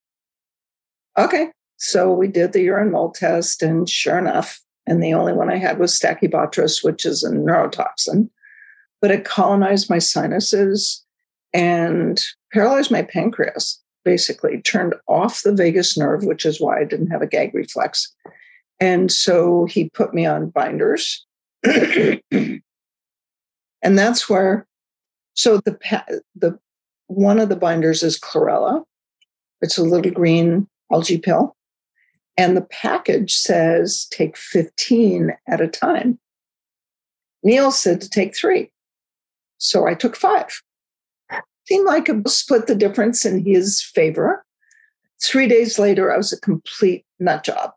[1.17, 1.51] Okay.
[1.77, 3.61] So we did the urine mold test.
[3.61, 8.29] And sure enough, and the only one I had was Stachybotrys, which is a neurotoxin,
[9.01, 11.03] but it colonized my sinuses
[11.53, 12.21] and
[12.51, 17.21] paralyzed my pancreas, basically, turned off the vagus nerve, which is why I didn't have
[17.21, 18.13] a gag reflex.
[18.79, 21.25] And so he put me on binders.
[21.63, 22.61] and
[23.81, 24.67] that's where,
[25.33, 25.77] so the,
[26.35, 26.59] the,
[27.07, 28.83] one of the binders is chlorella.
[29.61, 31.55] It's a little green algae pill.
[32.35, 36.19] And the package says take 15 at a time.
[37.43, 38.71] Neil said to take three.
[39.57, 40.61] So I took five.
[41.67, 44.45] Seemed like a split the difference in his favor.
[45.21, 47.71] Three days later, I was a complete nut job,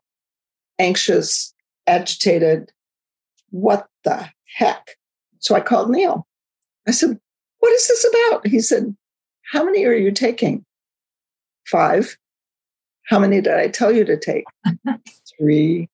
[0.78, 1.54] anxious,
[1.86, 2.72] agitated.
[3.50, 4.96] What the heck?
[5.38, 6.26] So I called Neil.
[6.86, 7.18] I said,
[7.60, 8.46] What is this about?
[8.46, 8.96] He said,
[9.52, 10.64] How many are you taking?
[11.66, 12.16] Five.
[13.06, 14.44] How many did I tell you to take?
[15.38, 15.88] three.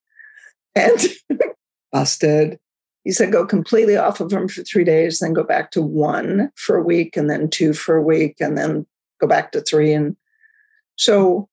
[0.74, 0.98] And
[1.92, 2.58] busted.
[3.04, 6.50] He said, go completely off of them for three days, then go back to one
[6.54, 8.86] for a week, and then two for a week, and then
[9.20, 9.92] go back to three.
[9.92, 10.16] And
[10.96, 11.48] so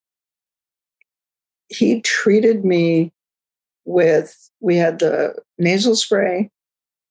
[1.68, 3.12] he treated me
[3.90, 6.50] with, we had the nasal spray,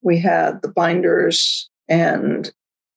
[0.02, 2.52] we had the binders, and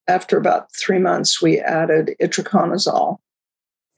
[0.07, 3.17] after about three months, we added itraconazole.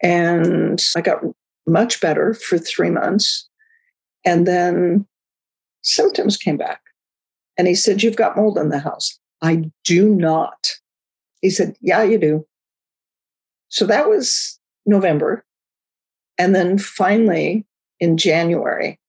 [0.01, 1.21] And I got
[1.67, 3.47] much better for three months.
[4.25, 5.05] And then
[5.81, 6.81] symptoms came back.
[7.57, 9.19] And he said, You've got mold in the house.
[9.41, 10.71] I do not.
[11.41, 12.45] He said, Yeah, you do.
[13.69, 15.43] So that was November.
[16.37, 17.65] And then finally
[17.99, 18.99] in January,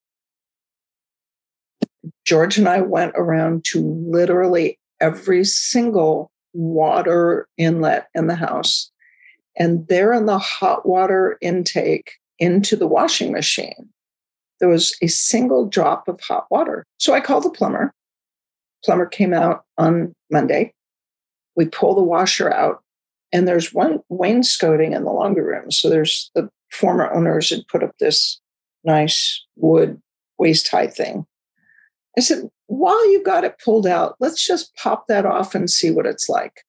[2.25, 8.91] George and I went around to literally every single water inlet in the house.
[9.57, 13.89] And there in the hot water intake into the washing machine,
[14.61, 16.85] there was a single drop of hot water.
[16.99, 17.93] So I called the plumber.
[18.85, 20.73] Plumber came out on Monday.
[21.57, 22.83] We pull the washer out,
[23.33, 25.71] and there's one wainscoting in the laundry room.
[25.71, 28.41] So there's the former owners had put up this
[28.85, 30.01] nice wood
[30.39, 31.27] waist high thing.
[32.17, 35.91] I said, while you got it pulled out, let's just pop that off and see
[35.91, 36.65] what it's like.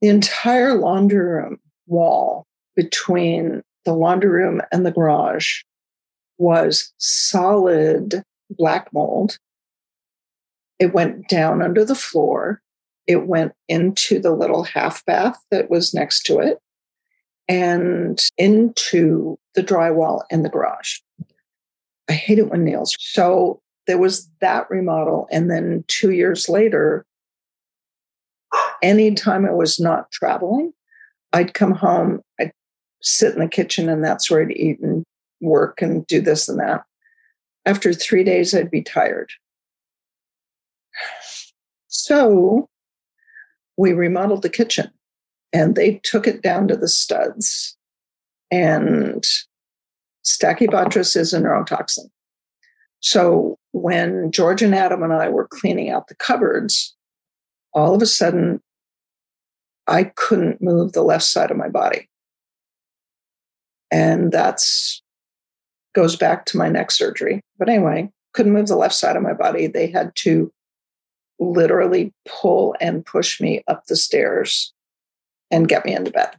[0.00, 5.62] The entire laundry room wall between the laundry room and the garage
[6.38, 9.38] was solid black mold.
[10.78, 12.60] It went down under the floor.
[13.06, 16.58] It went into the little half bath that was next to it
[17.48, 20.98] and into the drywall in the garage.
[22.08, 22.96] I hate it when nails.
[22.98, 25.28] So there was that remodel.
[25.30, 27.04] And then two years later,
[28.82, 30.72] anytime I was not traveling,
[31.32, 32.52] I'd come home, I'd
[33.02, 35.04] sit in the kitchen and that's where I'd eat and
[35.40, 36.84] work and do this and that.
[37.64, 39.30] After three days, I'd be tired.
[41.88, 42.68] So
[43.76, 44.90] we remodeled the kitchen
[45.52, 47.76] and they took it down to the studs.
[48.50, 49.26] And
[50.24, 52.10] Stachybotrys is a neurotoxin.
[53.00, 56.94] So when George and Adam and I were cleaning out the cupboards,
[57.74, 58.62] all of a sudden,
[59.86, 62.08] I couldn't move the left side of my body.
[63.90, 65.02] And that's
[65.94, 67.40] goes back to my neck surgery.
[67.58, 69.66] But anyway, couldn't move the left side of my body.
[69.66, 70.50] They had to
[71.38, 74.72] literally pull and push me up the stairs
[75.50, 76.34] and get me into bed.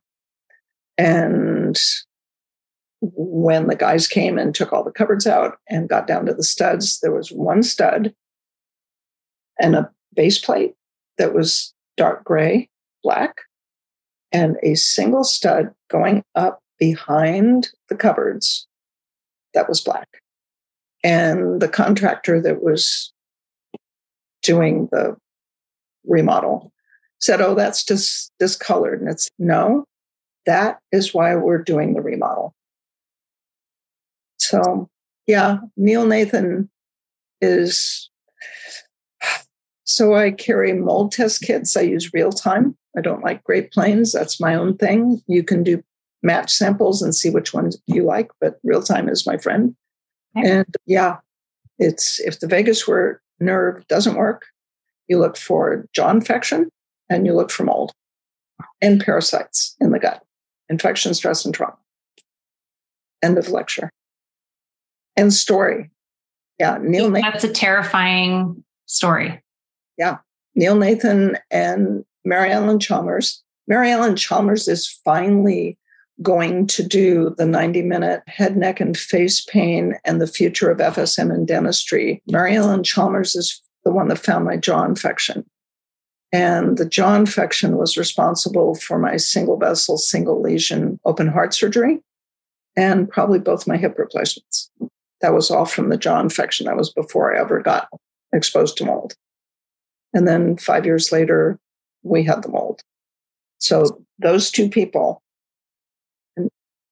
[0.98, 1.80] And
[3.02, 6.44] when the guys came and took all the cupboards out and got down to the
[6.44, 8.14] studs, there was one stud
[9.60, 10.76] and a base plate
[11.18, 12.70] that was dark gray,
[13.04, 13.36] black,
[14.32, 18.68] and a single stud going up behind the cupboards
[19.54, 20.08] that was black.
[21.04, 23.14] And the contractor that was
[24.44, 25.16] doing the
[26.06, 26.72] remodel
[27.20, 29.02] said, Oh, that's just discolored.
[29.02, 29.86] And it's no,
[30.46, 32.54] that is why we're doing the remodel.
[34.38, 34.90] So,
[35.26, 36.70] yeah, Neil Nathan
[37.42, 38.10] is.
[39.84, 41.78] So I carry mold test kits.
[41.78, 42.78] I use real time.
[42.98, 44.12] I don't like Great Plains.
[44.12, 45.22] That's my own thing.
[45.28, 45.84] You can do
[46.24, 49.76] match samples and see which ones you like, but real time is my friend.
[50.38, 50.50] Okay.
[50.50, 51.18] And yeah,
[51.80, 52.88] it's if the vagus
[53.40, 54.46] nerve doesn't work,
[55.08, 56.70] you look for jaw infection,
[57.10, 57.94] and you look for mold
[58.82, 60.22] and parasites in the gut,
[60.70, 61.78] infection, stress, and trauma.
[63.24, 63.90] End of lecture.
[65.18, 65.90] And story.
[66.60, 67.30] Yeah, Neil Nathan.
[67.32, 69.42] That's a terrifying story.
[69.98, 70.18] Yeah.
[70.56, 73.44] Neil Nathan and Mary Ellen Chalmers.
[73.68, 75.78] Mary Ellen Chalmers is finally
[76.22, 80.80] going to do the 90 minute head, neck, and face pain and the future of
[80.80, 82.24] FSM in dentistry.
[82.28, 85.46] Mary Ellen Chalmers is the one that found my jaw infection.
[86.34, 92.00] And the jaw infection was responsible for my single vessel, single lesion open heart surgery
[92.76, 94.70] and probably both my hip replacements.
[95.22, 96.66] That was all from the jaw infection.
[96.66, 97.88] That was before I ever got
[98.34, 99.16] exposed to mold.
[100.14, 101.60] And then five years later,
[102.04, 102.82] we had the mold.
[103.60, 105.22] So those two people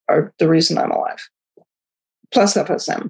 [0.09, 1.28] are the reason I'm alive,
[2.32, 3.09] plus FSM.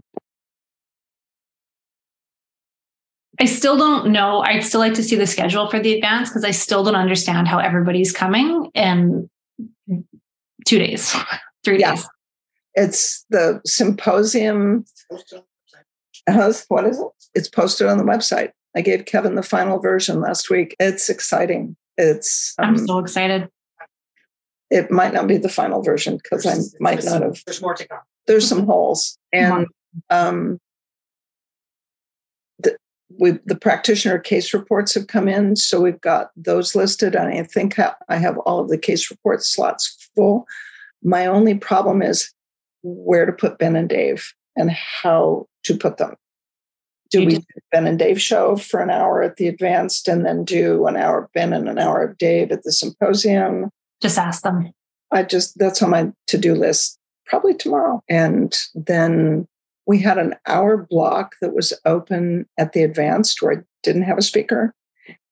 [3.39, 4.41] I still don't know.
[4.41, 7.47] I'd still like to see the schedule for the advance because I still don't understand
[7.47, 9.29] how everybody's coming in
[10.65, 11.13] two days,
[11.63, 11.95] three yeah.
[11.95, 12.07] days.
[12.75, 14.85] It's the symposium.
[16.27, 17.07] Has, what is it?
[17.33, 18.51] It's posted on the website.
[18.75, 20.75] I gave Kevin the final version last week.
[20.79, 21.75] It's exciting.
[21.97, 22.53] It's.
[22.59, 23.49] Um, I'm so excited.
[24.69, 27.41] It might not be the final version because I might not have.
[27.45, 27.99] There's more to come.
[28.27, 29.67] There's some holes, and
[30.09, 30.59] um,
[32.59, 32.75] the,
[33.19, 37.43] we the practitioner case reports have come in, so we've got those listed, and I
[37.43, 40.47] think I have all of the case report slots full.
[41.03, 42.33] My only problem is
[42.81, 46.15] where to put Ben and Dave and how to put them.
[47.11, 50.25] Do you we do Ben and Dave show for an hour at the advanced, and
[50.25, 53.69] then do an hour of Ben and an hour of Dave at the symposium?
[54.01, 54.71] Just ask them.
[55.11, 56.97] I just that's on my to do list
[57.27, 59.47] probably tomorrow, and then
[59.85, 64.17] we had an hour block that was open at the advanced where I didn't have
[64.17, 64.73] a speaker.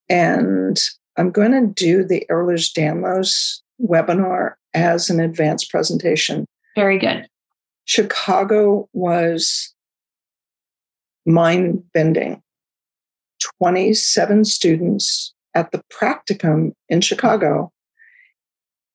[0.10, 0.80] And
[1.18, 6.46] I'm going to do the Ehlers Danlos webinar as an advanced presentation.
[6.76, 7.28] Very good.
[7.86, 9.74] Chicago was
[11.26, 12.42] mind bending.
[13.60, 17.72] 27 students at the practicum in Chicago,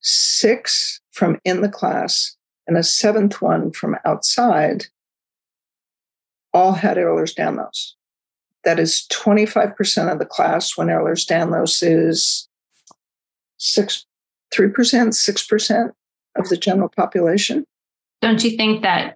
[0.00, 2.36] six from in the class,
[2.66, 4.86] and a seventh one from outside
[6.52, 7.92] all had Ehlers-Danlos.
[8.64, 12.48] That is 25% of the class when Ehlers-Danlos is
[13.58, 14.06] six,
[14.54, 15.92] 3%, 6%
[16.36, 17.64] of the general population.
[18.20, 19.14] Don't you think that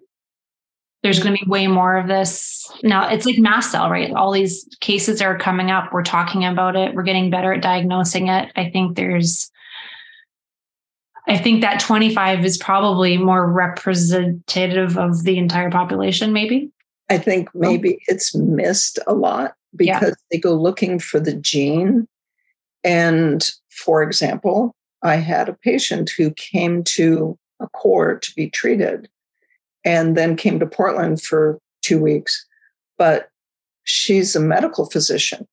[1.02, 2.70] there's going to be way more of this?
[2.82, 4.12] Now it's like mast cell right?
[4.12, 5.92] All these cases are coming up.
[5.92, 6.94] We're talking about it.
[6.94, 8.50] We're getting better at diagnosing it.
[8.56, 9.50] I think there's
[11.28, 16.72] i think that 25 is probably more representative of the entire population maybe.
[17.08, 20.14] I think maybe it's missed a lot because yeah.
[20.30, 22.08] they go looking for the gene.
[22.84, 29.08] And for example, I had a patient who came to a core to be treated
[29.84, 32.46] and then came to Portland for two weeks.
[32.98, 33.28] But
[33.84, 35.46] she's a medical physician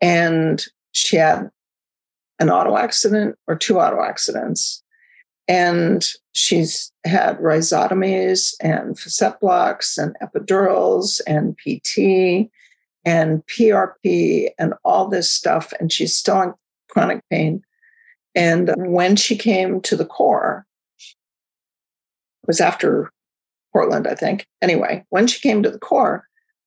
[0.00, 1.50] and she had
[2.38, 4.82] an auto accident or two auto accidents
[5.48, 12.50] and she's had rhizotomies and facet blocks and epidurals and PT
[13.04, 15.72] and PRP and all this stuff.
[15.80, 16.54] And she's still in
[16.88, 17.62] chronic pain.
[18.34, 20.64] And when she came to the core,
[22.46, 23.10] was after
[23.72, 24.46] Portland, I think.
[24.60, 26.26] Anyway, when she came to the core,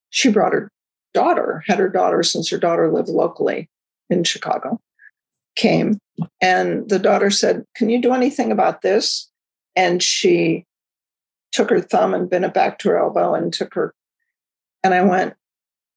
[0.09, 0.71] she brought her
[1.13, 3.69] daughter, had her daughter since her daughter lived locally
[4.09, 4.79] in Chicago,
[5.55, 5.99] came
[6.41, 9.29] and the daughter said, Can you do anything about this?
[9.75, 10.65] And she
[11.51, 13.93] took her thumb and bent it back to her elbow and took her.
[14.83, 15.33] And I went,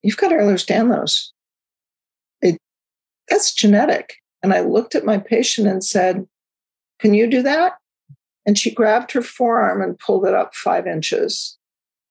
[0.03, 1.29] You've got Ehlers Danlos.
[2.41, 2.59] It,
[3.29, 4.16] that's genetic.
[4.43, 6.26] And I looked at my patient and said,
[7.01, 7.74] Can you do that?
[8.49, 11.59] And she grabbed her forearm and pulled it up five inches,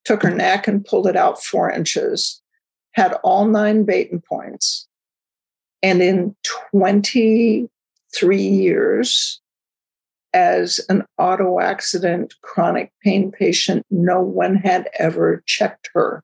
[0.06, 2.44] took her neck and pulled it out four inches,
[2.92, 4.88] had all nine Beighton points.
[5.82, 6.36] And in
[6.72, 9.42] 23 years
[10.32, 16.24] as an auto accident chronic pain patient, no one had ever checked her.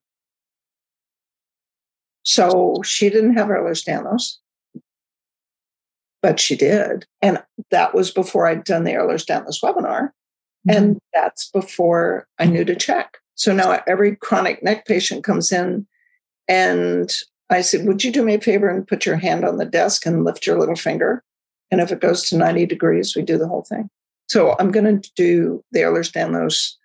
[2.22, 4.38] So she didn't have Ehlers-Danlos,
[6.24, 7.06] but she did.
[7.22, 10.10] And that was before I'd done the Ehlers-Danlos webinar.
[10.68, 10.70] Mm-hmm.
[10.72, 13.18] And that's before I knew to check.
[13.36, 15.86] So now every chronic neck patient comes in
[16.48, 17.14] and
[17.50, 20.06] I said, Would you do me a favor and put your hand on the desk
[20.06, 21.24] and lift your little finger?
[21.70, 23.90] And if it goes to 90 degrees, we do the whole thing.
[24.30, 26.76] So I'm going to do the Ehlers Danlos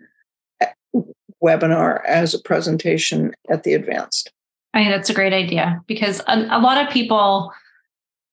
[1.43, 4.33] webinar as a presentation at the advanced.
[4.75, 7.53] I think that's a great idea because a, a lot of people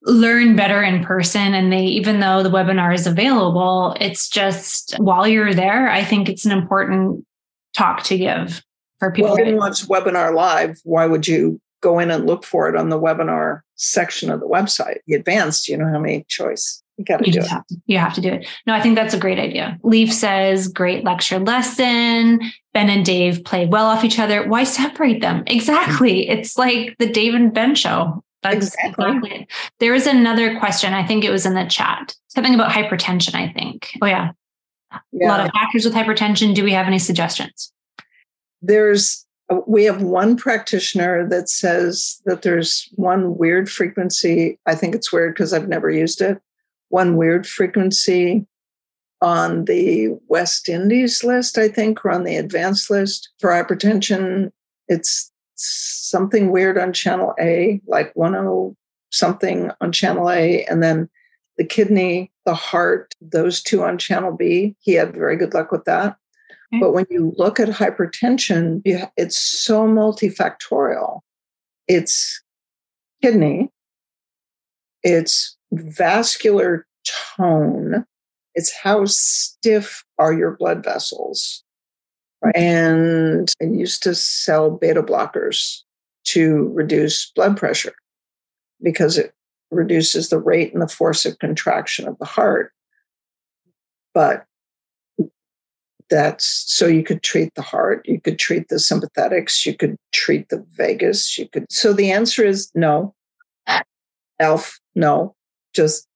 [0.06, 5.28] learn better in person and they even though the webinar is available it's just while
[5.28, 7.26] you're there i think it's an important
[7.76, 8.64] talk to give
[9.00, 9.36] for people.
[9.36, 12.90] Well, to watch webinar live why would you go in and look for it on
[12.90, 14.98] the webinar section of the website?
[15.08, 16.82] The advanced you know how many choice.
[16.98, 17.48] You got to do it.
[17.48, 18.48] have to, you have to do it.
[18.66, 19.78] No i think that's a great idea.
[19.84, 22.40] Leaf says great lecture lesson.
[22.74, 24.48] Ben and dave play well off each other.
[24.48, 25.44] Why separate them?
[25.48, 26.30] Exactly.
[26.30, 29.06] It's like the dave and ben show that's exactly.
[29.06, 29.48] exactly
[29.80, 30.94] There was another question.
[30.94, 32.16] I think it was in the chat.
[32.28, 33.92] Something about hypertension, I think.
[34.02, 34.32] Oh, yeah.
[35.12, 35.28] yeah.
[35.28, 36.54] A lot of factors with hypertension.
[36.54, 37.72] Do we have any suggestions?
[38.62, 44.60] There's, uh, we have one practitioner that says that there's one weird frequency.
[44.66, 46.42] I think it's weird because I've never used it.
[46.90, 48.46] One weird frequency
[49.22, 54.52] on the West Indies list, I think, or on the advanced list for hypertension.
[54.88, 58.76] It's something weird on channel A, like 10
[59.12, 61.10] something on channel A, and then
[61.58, 64.76] the kidney, the heart, those two on channel B.
[64.80, 66.18] He had very good luck with that.
[66.74, 66.80] Okay.
[66.80, 68.82] But when you look at hypertension,
[69.16, 71.22] it's so multifactorial.
[71.88, 72.42] It's
[73.22, 73.70] kidney,
[75.04, 76.88] it's vascular
[77.38, 78.06] tone,
[78.56, 81.64] it's how stiff are your blood vessels.
[82.54, 85.82] And I used to sell beta blockers
[86.26, 87.94] to reduce blood pressure
[88.82, 89.34] because it
[89.72, 92.72] reduces the rate and the force of contraction of the heart.
[94.14, 94.46] But
[96.10, 100.50] that's so you could treat the heart, you could treat the sympathetics, you could treat
[100.50, 101.66] the vagus, you could.
[101.72, 103.16] So the answer is no.
[104.40, 105.36] Elf, no.
[105.74, 106.08] Just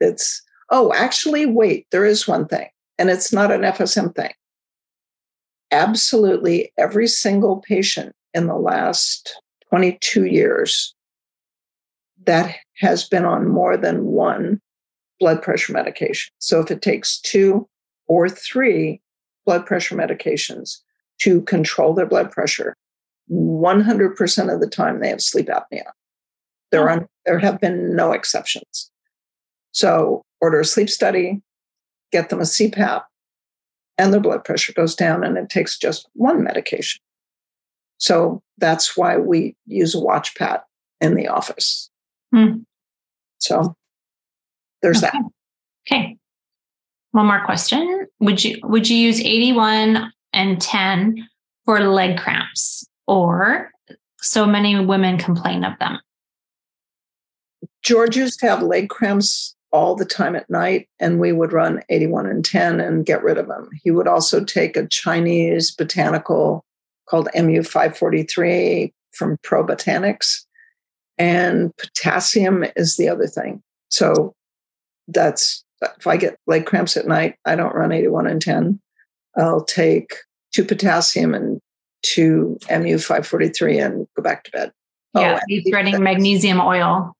[0.00, 4.32] it's, oh, actually, wait, there is one thing, and it's not an FSM thing
[5.70, 9.40] absolutely every single patient in the last
[9.70, 10.94] 22 years
[12.24, 14.60] that has been on more than one
[15.18, 16.32] blood pressure medication.
[16.38, 17.68] So if it takes two
[18.06, 19.00] or three
[19.44, 20.78] blood pressure medications
[21.20, 22.74] to control their blood pressure,
[23.30, 25.90] 100% of the time they have sleep apnea.
[26.70, 27.00] There, hmm.
[27.00, 28.90] are, there have been no exceptions.
[29.72, 31.40] So order a sleep study,
[32.12, 33.02] get them a CPAP,
[33.98, 37.00] and their blood pressure goes down and it takes just one medication.
[37.98, 40.62] So that's why we use a WatchPAT
[41.00, 41.90] in the office.
[42.32, 42.58] Hmm.
[43.38, 43.76] So
[44.82, 45.12] there's okay.
[45.12, 45.24] that.
[45.86, 46.16] Okay.
[47.12, 48.06] One more question.
[48.20, 51.28] Would you would you use 81 and 10
[51.64, 53.70] for leg cramps or
[54.20, 55.98] so many women complain of them?
[57.82, 61.82] George used to have leg cramps all the time at night, and we would run
[61.90, 63.68] 81 and 10 and get rid of them.
[63.84, 66.64] He would also take a Chinese botanical
[67.06, 70.46] called MU543 from Pro Botanics,
[71.18, 73.62] and potassium is the other thing.
[73.90, 74.34] So
[75.08, 75.62] that's
[75.98, 78.80] if I get leg cramps at night, I don't run 81 and 10.
[79.36, 80.14] I'll take
[80.54, 81.60] two potassium and
[82.00, 84.72] two MU543 and go back to bed.
[85.14, 87.12] Yeah, oh, he's running magnesium oil.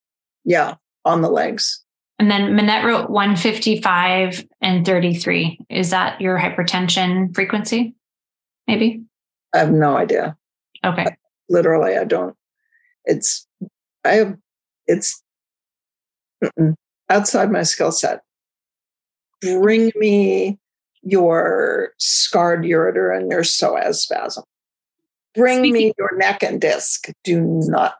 [0.44, 1.82] Yeah, on the legs.
[2.19, 5.59] And then Manette wrote 155 and 33.
[5.69, 7.95] Is that your hypertension frequency?
[8.67, 9.03] Maybe?
[9.55, 10.37] I have no idea.
[10.85, 11.07] Okay.
[11.49, 12.35] Literally, I don't.
[13.05, 13.47] It's,
[14.05, 14.37] I have,
[14.87, 15.23] it's
[17.11, 18.23] outside my skill set.
[19.43, 20.59] Bring me
[21.03, 24.45] your scarred ureter and your psoas spasm.
[25.35, 27.11] Bring Speaking- me your neck and disc.
[27.25, 27.97] Do not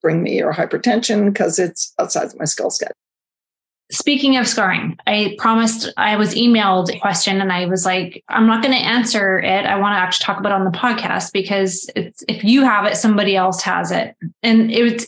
[0.00, 2.92] bring me your hypertension because it's outside my skill set.
[3.90, 8.46] Speaking of scarring, I promised I was emailed a question and I was like, I'm
[8.46, 9.64] not going to answer it.
[9.64, 12.98] I want to actually talk about it on the podcast because if you have it,
[12.98, 14.14] somebody else has it.
[14.42, 15.06] And it's,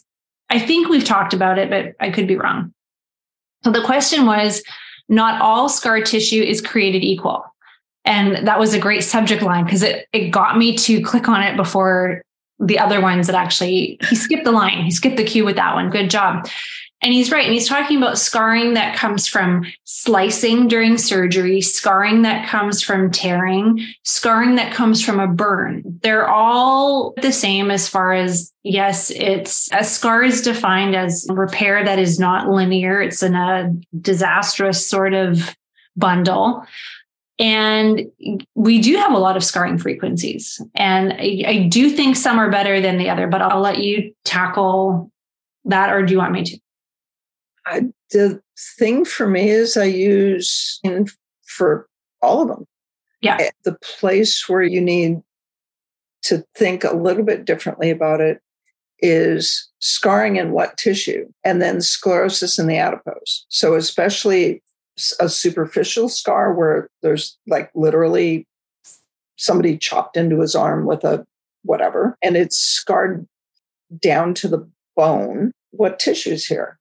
[0.48, 2.72] I think we've talked about it, but I could be wrong.
[3.64, 4.62] So the question was
[5.10, 7.44] not all scar tissue is created equal.
[8.06, 11.42] And that was a great subject line because it, it got me to click on
[11.42, 12.22] it before
[12.58, 15.74] the other ones that actually, he skipped the line, he skipped the cue with that
[15.74, 15.90] one.
[15.90, 16.46] Good job.
[17.02, 17.46] And he's right.
[17.46, 23.10] And he's talking about scarring that comes from slicing during surgery, scarring that comes from
[23.10, 25.82] tearing, scarring that comes from a burn.
[26.02, 31.82] They're all the same as far as, yes, it's a scar is defined as repair
[31.84, 33.00] that is not linear.
[33.00, 35.56] It's in a disastrous sort of
[35.96, 36.66] bundle.
[37.38, 38.02] And
[38.54, 40.60] we do have a lot of scarring frequencies.
[40.74, 44.12] And I, I do think some are better than the other, but I'll let you
[44.26, 45.10] tackle
[45.64, 46.58] that, or do you want me to?
[47.66, 48.40] I, the
[48.78, 51.06] thing for me is I use in,
[51.46, 51.88] for
[52.22, 52.66] all of them.
[53.20, 53.36] Yeah.
[53.40, 55.22] Eh, the place where you need
[56.22, 58.40] to think a little bit differently about it
[59.00, 63.46] is scarring in what tissue and then sclerosis in the adipose.
[63.48, 64.62] So, especially
[65.18, 68.46] a superficial scar where there's like literally
[69.36, 71.26] somebody chopped into his arm with a
[71.62, 73.26] whatever and it's scarred
[73.98, 75.52] down to the bone.
[75.70, 76.79] What tissue's here?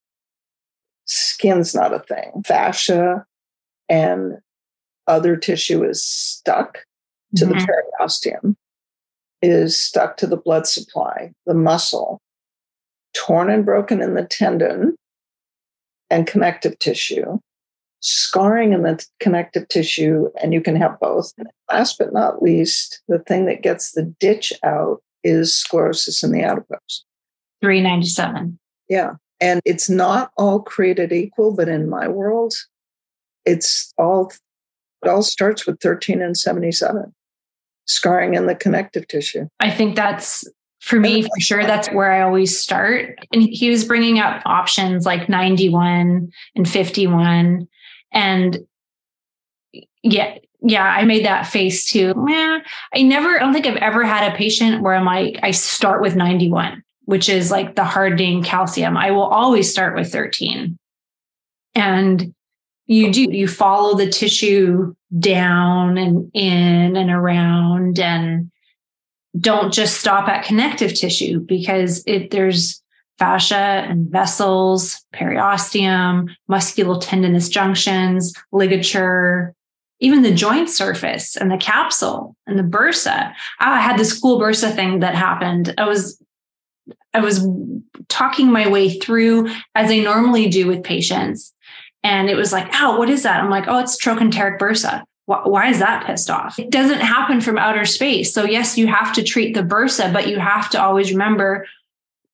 [1.10, 2.44] Skin's not a thing.
[2.46, 3.26] Fascia
[3.90, 4.38] and
[5.08, 6.86] other tissue is stuck
[7.36, 7.58] to mm-hmm.
[7.58, 7.68] the
[8.00, 8.56] periosteum
[9.42, 12.22] is stuck to the blood supply, the muscle,
[13.16, 14.96] torn and broken in the tendon
[16.12, 17.40] and connective tissue,
[18.02, 21.32] scarring in the connective tissue, and you can have both.
[21.72, 26.44] Last but not least, the thing that gets the ditch out is sclerosis in the
[26.44, 27.04] adipose.
[27.62, 28.60] 397.
[28.90, 29.14] Yeah.
[29.42, 32.54] And it's not all created equal, but in my world,
[33.46, 34.32] it's all,
[35.04, 37.14] it all starts with 13 and 77
[37.86, 39.48] scarring in the connective tissue.
[39.60, 40.48] I think that's
[40.80, 43.20] for me for sure that's where i always start.
[43.34, 47.68] And he was bringing up options like 91 and 51
[48.14, 48.58] and
[50.04, 52.14] yeah yeah i made that face too.
[52.28, 52.60] Yeah
[52.94, 56.02] i never i don't think i've ever had a patient where i'm like i start
[56.02, 58.96] with 91 which is like the hardening calcium.
[58.96, 60.78] I will always start with 13
[61.74, 62.36] and
[62.86, 68.52] you do you follow the tissue down and in and around and
[69.40, 72.80] don't just stop at connective tissue because it there's
[73.18, 73.56] fascia
[73.90, 79.56] and vessels periosteum musculotendinous junctions ligature
[80.00, 83.34] even the joint surface and the capsule and the bursa.
[83.60, 85.74] Ah, I had this cool bursa thing that happened.
[85.78, 86.22] I was
[87.14, 87.48] i was
[88.08, 91.54] talking my way through as i normally do with patients
[92.04, 95.70] and it was like, "Oh, what is that?" I'm like, "Oh, it's trochanteric bursa." Why
[95.70, 96.58] is that pissed off?
[96.58, 98.34] It doesn't happen from outer space.
[98.34, 101.68] So yes, you have to treat the bursa, but you have to always remember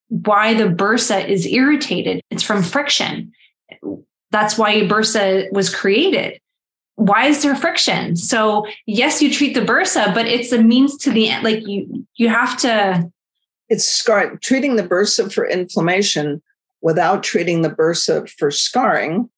[0.08, 2.22] why the bursa is irritated.
[2.32, 3.34] It's from friction.
[4.32, 6.40] That's why bursa was created.
[6.96, 8.16] Why is there friction?
[8.16, 11.44] So yes, you treat the bursa, but it's a means to the end.
[11.44, 13.12] Like you, you have to.
[13.70, 14.38] It's scar.
[14.38, 16.42] Treating the bursa for inflammation
[16.82, 19.30] without treating the bursa for scarring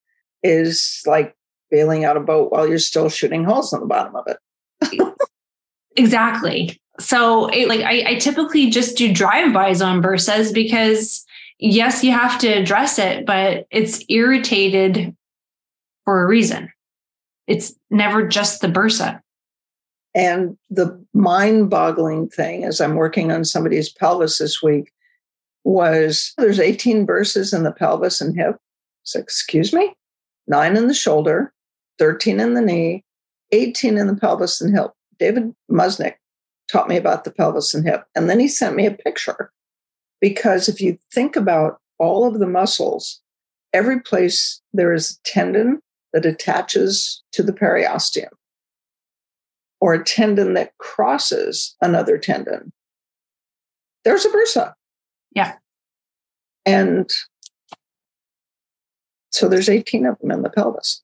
[0.44, 1.36] is like
[1.72, 5.18] bailing out a boat while you're still shooting holes in the bottom of it.
[5.96, 6.80] exactly.
[7.00, 11.24] So, it, like, I, I typically just do drive-bys on bursas because,
[11.60, 15.16] yes, you have to address it, but it's irritated
[16.06, 16.72] for a reason.
[17.46, 19.22] It's never just the bursa.
[20.18, 24.92] And the mind-boggling thing, as I'm working on somebody's pelvis this week,
[25.64, 28.58] was there's 18 bursas in the pelvis and hip.
[29.04, 29.94] So, excuse me?
[30.48, 31.54] nine in the shoulder,
[32.00, 33.04] 13 in the knee,
[33.52, 34.92] 18 in the pelvis and hip.
[35.20, 36.16] David Musnick
[36.72, 38.06] taught me about the pelvis and hip.
[38.16, 39.52] And then he sent me a picture
[40.20, 43.22] because if you think about all of the muscles,
[43.74, 45.80] every place there is a tendon
[46.14, 48.30] that attaches to the periosteum
[49.80, 52.72] or a tendon that crosses another tendon,
[54.04, 54.74] there's a bursa.
[55.36, 55.56] Yeah.
[56.66, 57.10] And
[59.32, 61.04] so there's 18 of them in the pelvis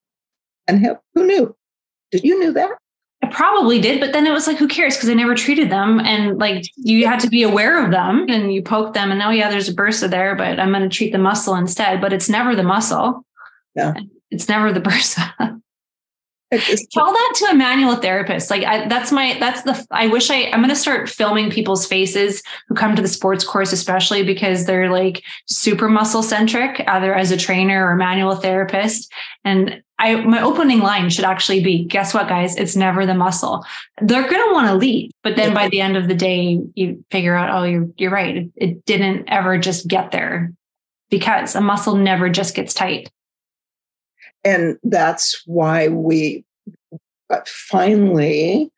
[0.68, 1.00] and hip.
[1.14, 1.56] Who knew?
[2.12, 2.72] Did you knew that?
[3.24, 4.98] I probably did, but then it was like, who cares?
[4.98, 6.00] Because I never treated them.
[6.00, 9.30] And like you had to be aware of them and you poke them and oh
[9.30, 12.02] yeah, there's a bursa there, but I'm going to treat the muscle instead.
[12.02, 13.26] But it's never the muscle.
[13.76, 13.94] Yeah.
[14.30, 15.53] It's never the bursa.
[16.92, 18.50] Tell that to a manual therapist.
[18.50, 21.86] Like I, that's my, that's the, I wish I, I'm going to start filming people's
[21.86, 27.14] faces who come to the sports course, especially because they're like super muscle centric, either
[27.14, 29.12] as a trainer or manual therapist.
[29.44, 32.56] And I, my opening line should actually be, guess what, guys?
[32.58, 33.66] It's never the muscle.
[34.02, 35.12] They're going to want to leave.
[35.24, 38.38] But then by the end of the day, you figure out, oh, you're, you're right.
[38.38, 40.52] It, it didn't ever just get there
[41.10, 43.10] because a muscle never just gets tight.
[44.44, 46.44] And that's why we
[47.30, 48.72] uh, finally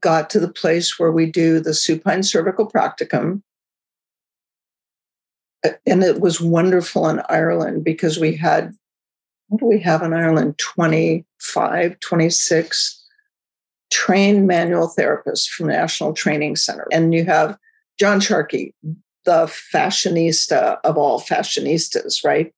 [0.00, 3.42] got to the place where we do the supine cervical practicum.
[5.64, 8.72] Uh, and it was wonderful in Ireland because we had,
[9.48, 10.58] what do we have in Ireland?
[10.58, 13.04] 25, 26
[13.90, 16.86] trained manual therapists from National Training Center.
[16.92, 17.56] And you have
[17.98, 18.74] John Sharkey,
[19.24, 22.52] the fashionista of all fashionistas, right?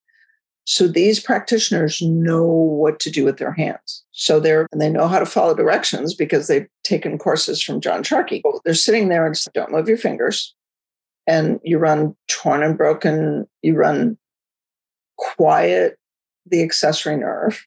[0.71, 4.05] So these practitioners know what to do with their hands.
[4.13, 8.05] So they're and they know how to follow directions because they've taken courses from John
[8.05, 8.41] Sharkey.
[8.65, 10.55] They're sitting there and say, don't move your fingers.
[11.27, 14.17] And you run torn and broken, you run
[15.19, 15.99] quiet
[16.47, 17.67] the accessory nerve,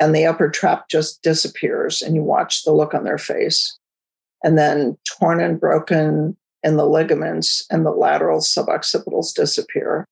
[0.00, 3.78] and the upper trap just disappears, and you watch the look on their face.
[4.42, 10.06] and then torn and broken in the ligaments and the lateral suboccipitals disappear.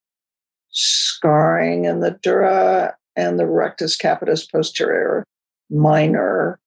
[0.80, 5.24] Scarring in the dura and the rectus capitis posterior,
[5.70, 6.60] minor,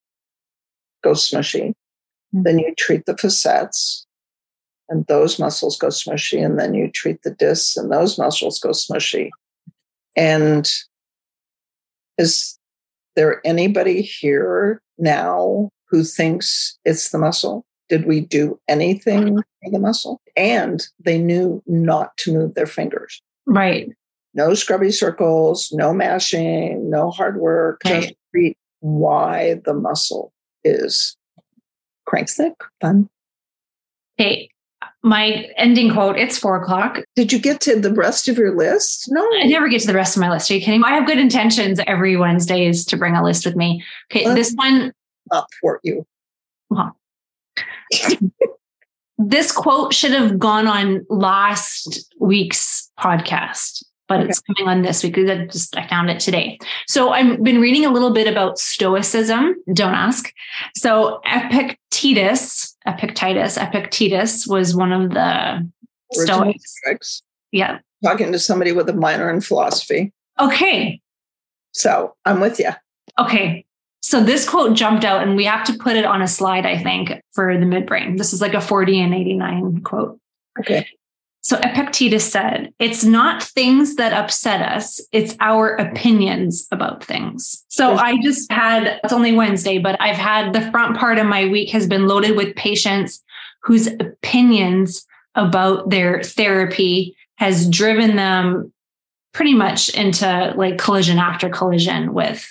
[1.02, 1.70] go smushy.
[1.70, 2.44] Mm-hmm.
[2.44, 4.06] Then you treat the facets
[4.90, 6.44] and those muscles go smushy.
[6.44, 9.30] And then you treat the discs and those muscles go smushy.
[10.18, 10.70] And
[12.18, 12.60] is
[13.16, 17.66] there anybody here now who thinks it's the muscle?
[17.88, 20.20] Did we do anything for the muscle?
[20.36, 23.22] And they knew not to move their fingers.
[23.46, 23.90] Right.
[24.34, 27.82] No scrubby circles, no mashing, no hard work.
[27.86, 28.04] Right.
[28.04, 30.32] Just treat why the muscle
[30.64, 31.18] is
[32.06, 33.10] crank thick, fun.
[34.18, 34.50] Hey,
[35.04, 37.00] my ending quote it's four o'clock.
[37.16, 39.12] Did you get to the rest of your list?
[39.12, 39.22] No.
[39.40, 40.50] I never get to the rest of my list.
[40.50, 40.84] Are you kidding?
[40.84, 43.84] I have good intentions every wednesdays to bring a list with me.
[44.12, 44.94] Okay Let's this one
[45.32, 46.06] not for you.
[46.70, 46.96] Well,
[49.18, 54.30] this quote should have gone on last week's podcast but okay.
[54.30, 56.60] it's coming on this week because I just I found it today.
[56.86, 59.56] So I've been reading a little bit about Stoicism.
[59.72, 60.34] Don't ask.
[60.76, 65.66] So Epictetus, Epictetus, Epictetus was one of the
[66.12, 67.24] Stoics.
[67.54, 67.80] Yeah.
[68.04, 70.12] Talking to somebody with a minor in philosophy.
[70.42, 71.00] Okay.
[71.72, 72.72] So I'm with you.
[73.18, 73.66] Okay.
[74.02, 76.78] So this quote jumped out, and we have to put it on a slide, I
[76.78, 78.18] think, for the midbrain.
[78.18, 80.20] This is like a 40 and 89 quote.
[80.60, 80.86] Okay.
[81.44, 87.66] So Epictetus said, it's not things that upset us, it's our opinions about things.
[87.68, 91.48] So I just had, it's only Wednesday, but I've had the front part of my
[91.48, 93.24] week has been loaded with patients
[93.64, 98.72] whose opinions about their therapy has driven them
[99.34, 102.48] pretty much into like collision after collision with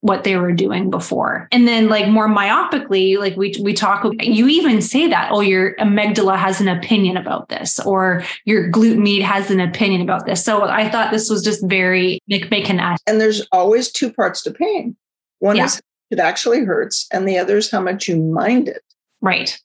[0.00, 1.48] what they were doing before.
[1.50, 5.74] And then like more myopically, like we we talk you even say that, oh, your
[5.76, 10.44] amygdala has an opinion about this, or your glute med has an opinion about this.
[10.44, 14.96] So I thought this was just very an And there's always two parts to pain.
[15.40, 15.64] One yeah.
[15.64, 15.80] is
[16.10, 18.82] it actually hurts, and the other is how much you mind it.
[19.20, 19.58] Right.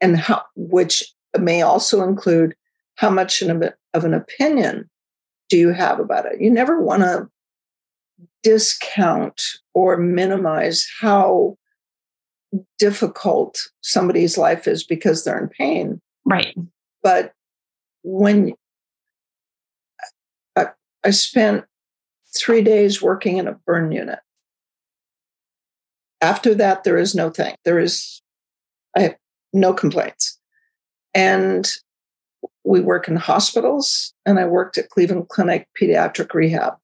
[0.00, 1.02] And how which
[1.38, 2.54] may also include
[2.94, 4.88] how much of an opinion
[5.48, 6.40] do you have about it.
[6.40, 7.28] You never want to
[8.42, 9.42] discount
[9.74, 11.56] or minimize how
[12.78, 16.00] difficult somebody's life is because they're in pain.
[16.24, 16.54] Right.
[17.02, 17.32] But
[18.02, 18.54] when
[20.56, 20.68] I,
[21.04, 21.64] I spent
[22.36, 24.20] three days working in a burn unit.
[26.20, 27.54] After that, there is no thing.
[27.64, 28.22] There is,
[28.96, 29.16] I have
[29.52, 30.38] no complaints.
[31.14, 31.68] And
[32.64, 36.74] we work in hospitals, and I worked at Cleveland Clinic Pediatric Rehab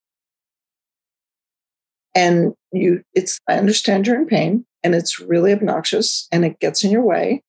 [2.15, 6.85] and you it's i understand you're in pain and it's really obnoxious and it gets
[6.85, 7.43] in your way.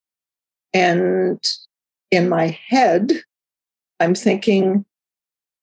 [0.74, 1.42] And
[2.12, 3.12] in my head
[4.00, 4.86] i'm thinking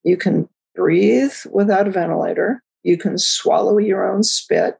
[0.04, 2.62] you can breathe without a ventilator.
[2.82, 4.78] You can swallow your own spit.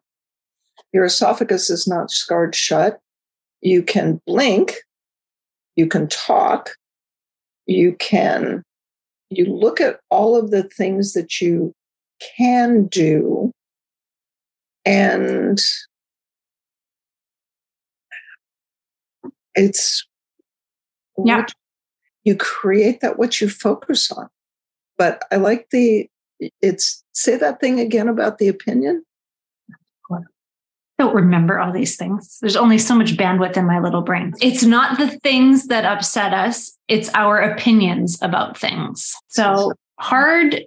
[0.93, 2.99] Your esophagus is not scarred shut.
[3.61, 4.75] You can blink.
[5.77, 6.71] You can talk.
[7.67, 8.65] You can
[9.33, 11.75] you look at all of the things that you
[12.37, 13.53] can do
[14.85, 15.61] and
[19.55, 20.07] it's
[21.25, 21.45] yeah
[22.25, 24.29] you create that what you focus on
[24.97, 26.09] but i like the
[26.61, 29.05] it's say that thing again about the opinion
[30.99, 32.39] I don't remember all these things.
[32.41, 34.35] There's only so much bandwidth in my little brain.
[34.41, 39.13] It's not the things that upset us, it's our opinions about things.
[39.27, 40.65] So hard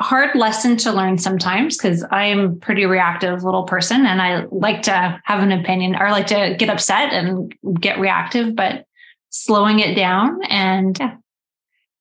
[0.00, 5.20] hard lesson to learn sometimes because I'm pretty reactive little person and I like to
[5.24, 8.84] have an opinion or like to get upset and get reactive, but
[9.30, 11.16] slowing it down and yeah.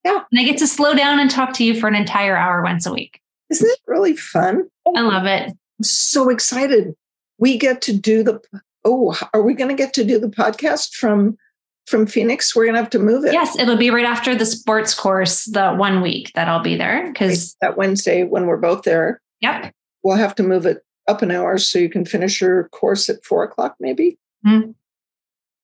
[0.04, 0.24] Yeah.
[0.32, 2.86] And I get to slow down and talk to you for an entire hour once
[2.86, 3.20] a week.
[3.50, 4.70] Isn't it really fun?
[4.96, 5.50] I love it.
[5.50, 6.96] I'm so excited.
[7.40, 8.40] We get to do the
[8.86, 11.38] oh, are we going to get to do the podcast from
[11.88, 12.56] from Phoenix?
[12.56, 13.34] We're going to have to move it.
[13.34, 17.12] Yes, it'll be right after the sports course, the one week that I'll be there
[17.12, 19.22] because that Wednesday when we're both there.
[19.42, 19.74] Yep.
[20.04, 23.24] We'll have to move it up an hour so you can finish your course at
[23.24, 24.18] four o'clock, maybe.
[24.46, 24.72] Mm-hmm.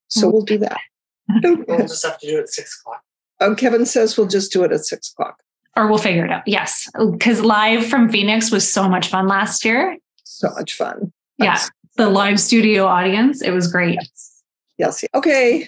[0.08, 0.80] So we'll do that.
[1.44, 3.02] we'll just have to do it at six o'clock.
[3.40, 5.42] Oh, Kevin says we'll just do it at six o'clock.
[5.76, 6.44] Or we'll figure it out.
[6.46, 6.90] Yes.
[7.12, 9.98] Because live from Phoenix was so much fun last year.
[10.24, 11.12] So much fun.
[11.40, 11.60] Yeah.
[11.98, 13.42] The live studio audience.
[13.42, 13.96] It was great.
[13.96, 14.44] Yes.
[14.78, 15.04] yes.
[15.16, 15.68] Okay.